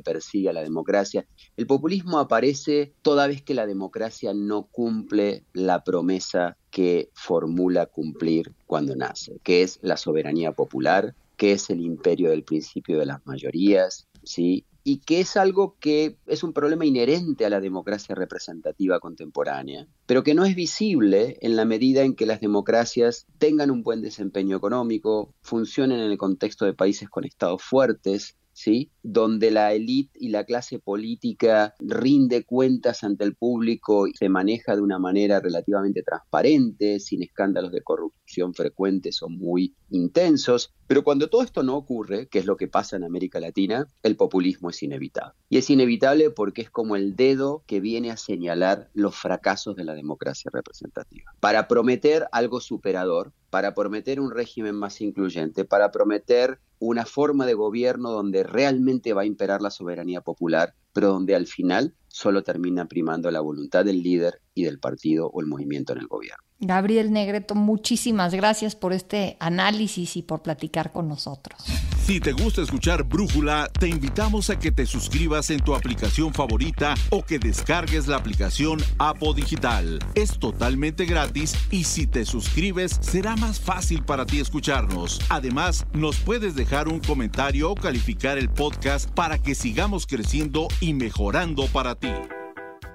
persigue 0.00 0.48
a 0.48 0.52
la 0.52 0.62
democracia. 0.62 1.26
El 1.56 1.66
populismo 1.66 2.18
aparece 2.18 2.92
toda 3.02 3.26
vez 3.26 3.42
que 3.42 3.54
la 3.54 3.66
democracia 3.66 4.32
no 4.34 4.64
cumple 4.64 5.44
la 5.52 5.84
promesa 5.84 6.56
que 6.70 7.10
formula 7.14 7.86
cumplir 7.86 8.52
cuando 8.66 8.94
nace, 8.94 9.40
que 9.42 9.62
es 9.62 9.78
la 9.82 9.96
soberanía 9.96 10.52
popular, 10.52 11.14
que 11.36 11.52
es 11.52 11.70
el 11.70 11.80
imperio 11.80 12.30
del 12.30 12.44
principio 12.44 12.98
de 12.98 13.06
las 13.06 13.26
mayorías, 13.26 14.08
¿sí? 14.22 14.64
Y 14.84 15.00
que 15.00 15.20
es 15.20 15.36
algo 15.36 15.76
que 15.78 16.18
es 16.26 16.42
un 16.42 16.52
problema 16.52 16.86
inherente 16.86 17.44
a 17.44 17.50
la 17.50 17.60
democracia 17.60 18.14
representativa 18.14 19.00
contemporánea, 19.00 19.86
pero 20.06 20.22
que 20.22 20.34
no 20.34 20.44
es 20.44 20.54
visible 20.54 21.38
en 21.40 21.56
la 21.56 21.64
medida 21.64 22.02
en 22.02 22.14
que 22.14 22.26
las 22.26 22.40
democracias 22.40 23.26
tengan 23.38 23.70
un 23.70 23.82
buen 23.82 24.02
desempeño 24.02 24.56
económico, 24.56 25.34
funcionen 25.42 26.00
en 26.00 26.10
el 26.10 26.18
contexto 26.18 26.64
de 26.64 26.74
países 26.74 27.08
con 27.08 27.24
estados 27.24 27.62
fuertes, 27.62 28.36
¿sí? 28.52 28.90
donde 29.02 29.50
la 29.50 29.72
élite 29.72 30.18
y 30.20 30.28
la 30.28 30.44
clase 30.44 30.78
política 30.78 31.74
rinde 31.78 32.44
cuentas 32.44 33.04
ante 33.04 33.24
el 33.24 33.34
público 33.34 34.06
y 34.06 34.12
se 34.14 34.28
maneja 34.28 34.76
de 34.76 34.82
una 34.82 34.98
manera 34.98 35.40
relativamente 35.40 36.02
transparente, 36.02 37.00
sin 37.00 37.22
escándalos 37.22 37.72
de 37.72 37.82
corrupción 37.82 38.54
frecuentes 38.54 39.22
o 39.22 39.28
muy 39.28 39.74
intensos. 39.90 40.74
Pero 40.90 41.04
cuando 41.04 41.30
todo 41.30 41.42
esto 41.42 41.62
no 41.62 41.76
ocurre, 41.76 42.26
que 42.26 42.40
es 42.40 42.46
lo 42.46 42.56
que 42.56 42.66
pasa 42.66 42.96
en 42.96 43.04
América 43.04 43.38
Latina, 43.38 43.86
el 44.02 44.16
populismo 44.16 44.70
es 44.70 44.82
inevitable. 44.82 45.38
Y 45.48 45.58
es 45.58 45.70
inevitable 45.70 46.30
porque 46.30 46.62
es 46.62 46.70
como 46.70 46.96
el 46.96 47.14
dedo 47.14 47.62
que 47.68 47.78
viene 47.78 48.10
a 48.10 48.16
señalar 48.16 48.90
los 48.92 49.14
fracasos 49.14 49.76
de 49.76 49.84
la 49.84 49.94
democracia 49.94 50.50
representativa. 50.52 51.32
Para 51.38 51.68
prometer 51.68 52.26
algo 52.32 52.60
superador, 52.60 53.32
para 53.50 53.72
prometer 53.72 54.18
un 54.18 54.32
régimen 54.32 54.74
más 54.74 55.00
incluyente, 55.00 55.64
para 55.64 55.92
prometer 55.92 56.58
una 56.80 57.06
forma 57.06 57.46
de 57.46 57.54
gobierno 57.54 58.10
donde 58.10 58.42
realmente 58.42 59.12
va 59.12 59.22
a 59.22 59.26
imperar 59.26 59.62
la 59.62 59.70
soberanía 59.70 60.22
popular, 60.22 60.74
pero 60.92 61.10
donde 61.10 61.36
al 61.36 61.46
final 61.46 61.94
solo 62.08 62.42
termina 62.42 62.86
primando 62.86 63.30
la 63.30 63.40
voluntad 63.40 63.84
del 63.84 64.02
líder 64.02 64.40
y 64.54 64.64
del 64.64 64.78
partido 64.78 65.28
o 65.28 65.40
el 65.40 65.46
movimiento 65.46 65.92
en 65.92 66.00
el 66.00 66.06
gobierno. 66.06 66.44
Gabriel 66.62 67.10
Negreto, 67.10 67.54
muchísimas 67.54 68.34
gracias 68.34 68.76
por 68.76 68.92
este 68.92 69.38
análisis 69.40 70.16
y 70.16 70.22
por 70.22 70.42
platicar 70.42 70.92
con 70.92 71.08
nosotros. 71.08 71.64
Si 72.04 72.20
te 72.20 72.32
gusta 72.32 72.60
escuchar 72.60 73.04
Brújula, 73.04 73.70
te 73.78 73.88
invitamos 73.88 74.50
a 74.50 74.58
que 74.58 74.70
te 74.70 74.84
suscribas 74.84 75.48
en 75.50 75.60
tu 75.60 75.74
aplicación 75.74 76.34
favorita 76.34 76.94
o 77.10 77.24
que 77.24 77.38
descargues 77.38 78.08
la 78.08 78.16
aplicación 78.16 78.78
Apo 78.98 79.32
Digital. 79.32 80.00
Es 80.14 80.38
totalmente 80.38 81.06
gratis 81.06 81.54
y 81.70 81.84
si 81.84 82.06
te 82.06 82.26
suscribes 82.26 82.98
será 83.00 83.36
más 83.36 83.58
fácil 83.58 84.02
para 84.02 84.26
ti 84.26 84.40
escucharnos. 84.40 85.20
Además, 85.30 85.86
nos 85.94 86.16
puedes 86.16 86.54
dejar 86.54 86.88
un 86.88 87.00
comentario 87.00 87.70
o 87.70 87.74
calificar 87.74 88.36
el 88.36 88.50
podcast 88.50 89.08
para 89.10 89.38
que 89.38 89.54
sigamos 89.54 90.06
creciendo 90.06 90.68
y 90.80 90.92
mejorando 90.92 91.66
para 91.68 91.94
ti. 91.94 92.08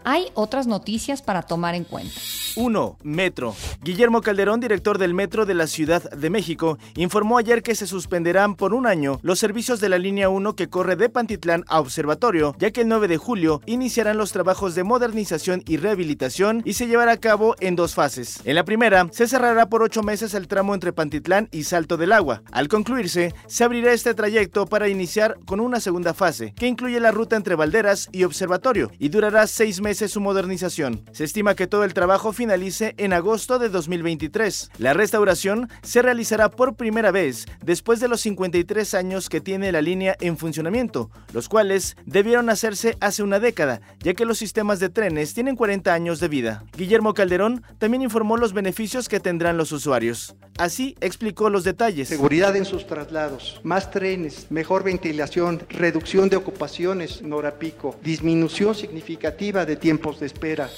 Hay 0.06 0.28
otras 0.36 0.68
noticias 0.68 1.24
para 1.24 1.42
tomar 1.42 1.74
en 1.74 1.84
cuenta. 1.84 2.14
1. 2.56 2.98
Metro. 3.02 3.56
Guillermo 3.86 4.22
Calderón, 4.22 4.62
director 4.62 4.98
del 4.98 5.14
Metro 5.14 5.46
de 5.46 5.54
la 5.54 5.68
Ciudad 5.68 6.10
de 6.10 6.32
México, 6.32 6.80
informó 6.96 7.38
ayer 7.38 7.62
que 7.62 7.76
se 7.76 7.86
suspenderán 7.86 8.56
por 8.56 8.74
un 8.74 8.88
año 8.88 9.20
los 9.22 9.38
servicios 9.38 9.80
de 9.80 9.90
la 9.90 10.00
línea 10.00 10.28
1 10.28 10.56
que 10.56 10.70
corre 10.70 10.96
de 10.96 11.08
Pantitlán 11.08 11.64
a 11.68 11.82
Observatorio, 11.82 12.56
ya 12.58 12.72
que 12.72 12.82
el 12.82 12.88
9 12.88 13.08
de 13.08 13.18
julio 13.18 13.62
iniciarán 13.68 14.18
los 14.18 14.32
trabajos 14.32 14.74
de 14.74 14.84
modernización 14.84 15.62
y 15.68 15.78
rehabilitación 15.78 16.64
y 16.66 16.74
se 16.74 16.88
llevará 16.88 17.12
a 17.12 17.18
cabo 17.18 17.54
en 17.60 17.76
dos 17.76 17.94
fases. 17.94 18.40
En 18.44 18.56
la 18.56 18.66
primera, 18.66 19.08
se 19.12 19.28
cerrará 19.28 19.70
por 19.70 19.84
ocho 19.84 20.02
meses 20.02 20.34
el 20.34 20.48
tramo 20.48 20.74
entre 20.74 20.92
Pantitlán 20.92 21.48
y 21.52 21.66
Salto 21.66 21.96
del 21.96 22.14
Agua. 22.14 22.42
Al 22.52 22.70
concluirse, 22.70 23.36
se 23.46 23.64
abrirá 23.66 23.94
este 23.94 24.16
trayecto 24.16 24.66
para 24.66 24.90
iniciar 24.90 25.38
con 25.46 25.60
una 25.60 25.80
segunda 25.80 26.16
fase, 26.16 26.56
que 26.56 26.66
incluye 26.66 27.00
la 27.00 27.12
ruta 27.12 27.36
entre 27.36 27.54
Valderas 27.54 28.10
y 28.12 28.24
Observatorio, 28.24 28.90
y 28.98 29.10
durará 29.10 29.46
seis 29.46 29.80
meses 29.80 30.10
su 30.10 30.22
modernización. 30.22 31.04
Se 31.12 31.24
estima 31.24 31.54
que 31.54 31.68
todo 31.68 31.84
el 31.84 31.94
trabajo 31.94 32.34
finalice 32.34 32.96
en 32.98 33.14
agosto 33.14 33.60
de 33.60 33.75
2023. 33.76 34.72
La 34.80 34.94
restauración 34.94 35.70
se 35.84 36.02
realizará 36.02 36.50
por 36.50 36.76
primera 36.76 37.12
vez 37.12 37.46
después 37.64 38.00
de 38.00 38.08
los 38.08 38.22
53 38.22 38.94
años 38.94 39.30
que 39.30 39.42
tiene 39.42 39.72
la 39.72 39.82
línea 39.82 40.16
en 40.22 40.38
funcionamiento, 40.38 41.12
los 41.34 41.50
cuales 41.50 41.98
debieron 42.06 42.50
hacerse 42.50 42.98
hace 43.02 43.22
una 43.22 43.40
década, 43.40 43.82
ya 44.00 44.14
que 44.14 44.26
los 44.26 44.38
sistemas 44.38 44.80
de 44.80 44.90
trenes 44.90 45.34
tienen 45.34 45.56
40 45.56 45.94
años 45.94 46.20
de 46.20 46.28
vida. 46.28 46.64
Guillermo 46.78 47.14
Calderón 47.14 47.64
también 47.78 48.02
informó 48.02 48.38
los 48.38 48.54
beneficios 48.54 49.10
que 49.10 49.20
tendrán 49.20 49.58
los 49.58 49.72
usuarios. 49.72 50.36
Así 50.58 50.96
explicó 51.02 51.50
los 51.50 51.66
detalles. 51.66 52.08
Seguridad 52.08 52.56
en 52.56 52.64
sus 52.64 52.88
traslados, 52.88 53.60
más 53.64 53.92
trenes, 53.92 54.48
mejor 54.50 54.84
ventilación, 54.84 55.62
reducción 55.70 56.30
de 56.30 56.38
ocupaciones 56.38 57.20
en 57.22 57.34
hora 57.34 57.60
pico, 57.60 57.96
disminución 58.02 58.74
significativa 58.74 59.66
de 59.66 59.76
tiempos 59.76 60.20
de 60.22 60.28
espera. 60.28 60.70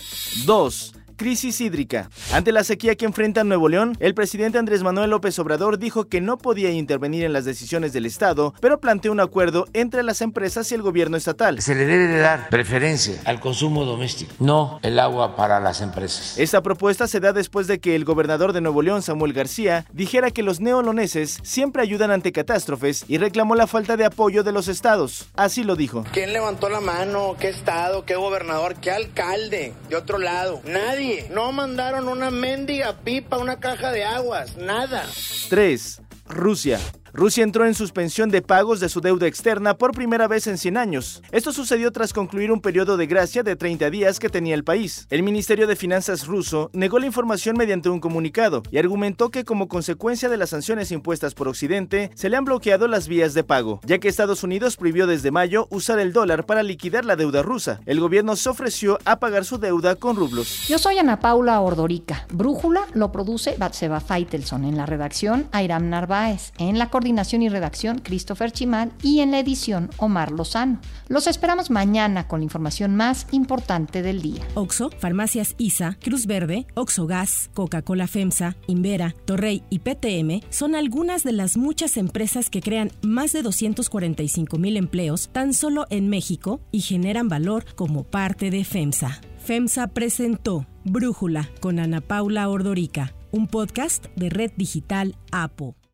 2 0.46 0.97
crisis 1.18 1.60
hídrica. 1.60 2.10
Ante 2.32 2.52
la 2.54 2.64
sequía 2.64 2.96
que 2.96 3.06
enfrenta 3.06 3.44
Nuevo 3.44 3.68
León, 3.68 3.98
el 4.00 4.14
presidente 4.14 4.58
Andrés 4.58 4.84
Manuel 4.84 5.10
López 5.10 5.38
Obrador 5.40 5.78
dijo 5.80 6.06
que 6.06 6.22
no 6.22 6.38
podía 6.38 6.72
intervenir 6.72 7.26
en 7.26 7.34
las 7.34 7.44
decisiones 7.44 7.92
del 7.92 8.06
Estado, 8.06 8.54
pero 8.62 8.80
planteó 8.80 9.12
un 9.12 9.20
acuerdo 9.20 9.66
entre 9.74 10.04
las 10.04 10.22
empresas 10.22 10.72
y 10.72 10.76
el 10.76 10.82
gobierno 10.82 11.18
estatal. 11.18 11.62
Se 11.62 11.76
le 11.76 11.86
debe 11.86 12.08
de 12.08 12.20
dar 12.20 12.50
preferencia 12.50 13.20
al 13.26 13.40
consumo 13.40 13.84
doméstico, 13.84 14.34
no 14.40 14.80
el 14.84 15.00
agua 15.00 15.36
para 15.36 15.60
las 15.60 15.82
empresas. 15.82 16.38
Esta 16.38 16.62
propuesta 16.62 17.08
se 17.08 17.20
da 17.20 17.34
después 17.34 17.68
de 17.68 17.80
que 17.80 17.96
el 17.96 18.06
gobernador 18.06 18.54
de 18.54 18.62
Nuevo 18.62 18.82
León, 18.82 19.02
Samuel 19.02 19.34
García, 19.34 19.86
dijera 19.92 20.32
que 20.32 20.44
los 20.44 20.60
neoloneses 20.60 21.40
siempre 21.44 21.82
ayudan 21.82 22.12
ante 22.12 22.32
catástrofes 22.32 23.06
y 23.08 23.18
reclamó 23.18 23.56
la 23.56 23.68
falta 23.68 23.98
de 23.98 24.06
apoyo 24.06 24.44
de 24.44 24.52
los 24.52 24.68
estados. 24.68 25.30
Así 25.36 25.64
lo 25.64 25.76
dijo. 25.76 26.04
¿Quién 26.14 26.34
levantó 26.34 26.70
la 26.70 26.80
mano? 26.80 27.36
¿Qué 27.40 27.50
estado? 27.50 28.06
¿Qué 28.06 28.16
gobernador? 28.16 28.76
¿Qué 28.76 28.92
alcalde? 28.92 29.74
De 29.90 29.96
otro 29.96 30.20
lado. 30.20 30.62
Nadie 30.66 31.07
no 31.30 31.52
mandaron 31.52 32.08
una 32.08 32.32
mendiga 32.32 32.98
pipa, 33.04 33.38
una 33.38 33.60
caja 33.60 33.92
de 33.92 34.04
aguas, 34.04 34.58
nada. 34.58 35.06
3. 35.50 36.02
Rusia. 36.28 36.80
Rusia 37.18 37.44
entró 37.44 37.66
en 37.66 37.74
suspensión 37.74 38.30
de 38.30 38.44
pagos 38.44 38.80
de 38.80 38.90
su 38.90 39.02
deuda 39.02 39.26
externa 39.26 39.76
por 39.76 39.92
primera 39.92 40.28
vez 40.28 40.46
en 40.46 40.60
100 40.60 40.78
años. 40.78 41.24
Esto 41.32 41.52
sucedió 41.52 41.92
tras 41.92 42.14
concluir 42.14 42.52
un 42.52 42.62
periodo 42.62 42.96
de 42.96 43.08
gracia 43.08 43.42
de 43.42 43.56
30 43.56 43.90
días 43.90 44.20
que 44.20 44.30
tenía 44.30 44.54
el 44.54 44.64
país. 44.64 45.08
El 45.10 45.24
Ministerio 45.24 45.66
de 45.66 45.76
Finanzas 45.76 46.28
ruso 46.28 46.70
negó 46.74 47.00
la 47.00 47.08
información 47.08 47.58
mediante 47.58 47.90
un 47.90 48.02
comunicado 48.02 48.62
y 48.70 48.78
argumentó 48.78 49.32
que 49.32 49.46
como 49.46 49.68
consecuencia 49.68 50.30
de 50.30 50.38
las 50.38 50.52
sanciones 50.52 50.92
impuestas 50.92 51.34
por 51.34 51.48
Occidente, 51.48 52.12
se 52.14 52.30
le 52.30 52.38
han 52.38 52.46
bloqueado 52.46 52.88
las 52.88 53.08
vías 53.08 53.34
de 53.34 53.44
pago, 53.44 53.80
ya 53.84 53.98
que 53.98 54.10
Estados 54.10 54.44
Unidos 54.44 54.78
prohibió 54.78 55.08
desde 55.08 55.32
mayo 55.32 55.66
usar 55.72 55.98
el 55.98 56.14
dólar 56.14 56.46
para 56.46 56.62
liquidar 56.62 57.04
la 57.04 57.16
deuda 57.16 57.42
rusa. 57.42 57.80
El 57.88 58.00
gobierno 58.00 58.36
se 58.36 58.50
ofreció 58.50 59.00
a 59.06 59.18
pagar 59.18 59.44
su 59.44 59.58
deuda 59.58 59.96
con 59.96 60.18
rublos. 60.18 60.68
Yo 60.68 60.78
soy 60.78 61.00
Ana 61.00 61.20
Paula 61.20 61.62
Ordorica. 61.62 62.28
Brújula 62.32 62.82
lo 62.94 63.12
produce 63.12 63.56
Batseba 63.58 64.02
Feitelson. 64.02 64.66
En 64.66 64.78
la 64.78 64.86
redacción, 64.86 65.48
Airam 65.52 65.90
Narváez. 65.90 66.54
En 66.60 66.78
la 66.78 66.92
y 67.08 67.50
redacción, 67.50 68.00
Christopher 68.00 68.52
Chimal. 68.52 68.92
Y 69.02 69.22
en 69.22 69.32
la 69.32 69.40
edición, 69.40 69.90
Omar 69.98 70.32
Lozano. 70.32 70.80
Los 71.08 71.28
esperamos 71.28 71.70
mañana 71.70 72.28
con 72.28 72.42
la 72.42 72.44
información 72.44 72.96
más 72.96 73.28
importante 73.32 74.02
del 74.02 74.22
día. 74.22 74.44
Oxo, 74.56 74.90
Farmacias 75.00 75.56
ISA, 75.58 75.98
Cruz 76.02 76.26
Verde, 76.26 76.68
Oxo 76.76 77.08
Gas, 77.08 77.50
Coca-Cola 77.54 78.08
FEMSA, 78.08 78.56
Invera, 78.68 79.16
Torrey 79.26 79.64
y 79.70 79.80
PTM 79.80 80.42
son 80.50 80.76
algunas 80.76 81.24
de 81.24 81.32
las 81.32 81.58
muchas 81.58 81.98
empresas 81.98 82.50
que 82.50 82.62
crean 82.62 82.92
más 83.02 83.32
de 83.32 83.42
245 83.42 84.58
mil 84.58 84.78
empleos 84.78 85.30
tan 85.32 85.54
solo 85.54 85.88
en 85.90 86.10
México 86.10 86.60
y 86.72 86.82
generan 86.82 87.30
valor 87.30 87.66
como 87.76 88.04
parte 88.04 88.52
de 88.52 88.64
FEMSA. 88.64 89.22
FEMSA 89.38 89.88
presentó 89.88 90.68
Brújula 90.84 91.50
con 91.62 91.80
Ana 91.80 92.02
Paula 92.02 92.50
Ordorica, 92.50 93.14
un 93.32 93.48
podcast 93.48 94.06
de 94.16 94.30
Red 94.30 94.52
Digital 94.58 95.16
APO. 95.32 95.87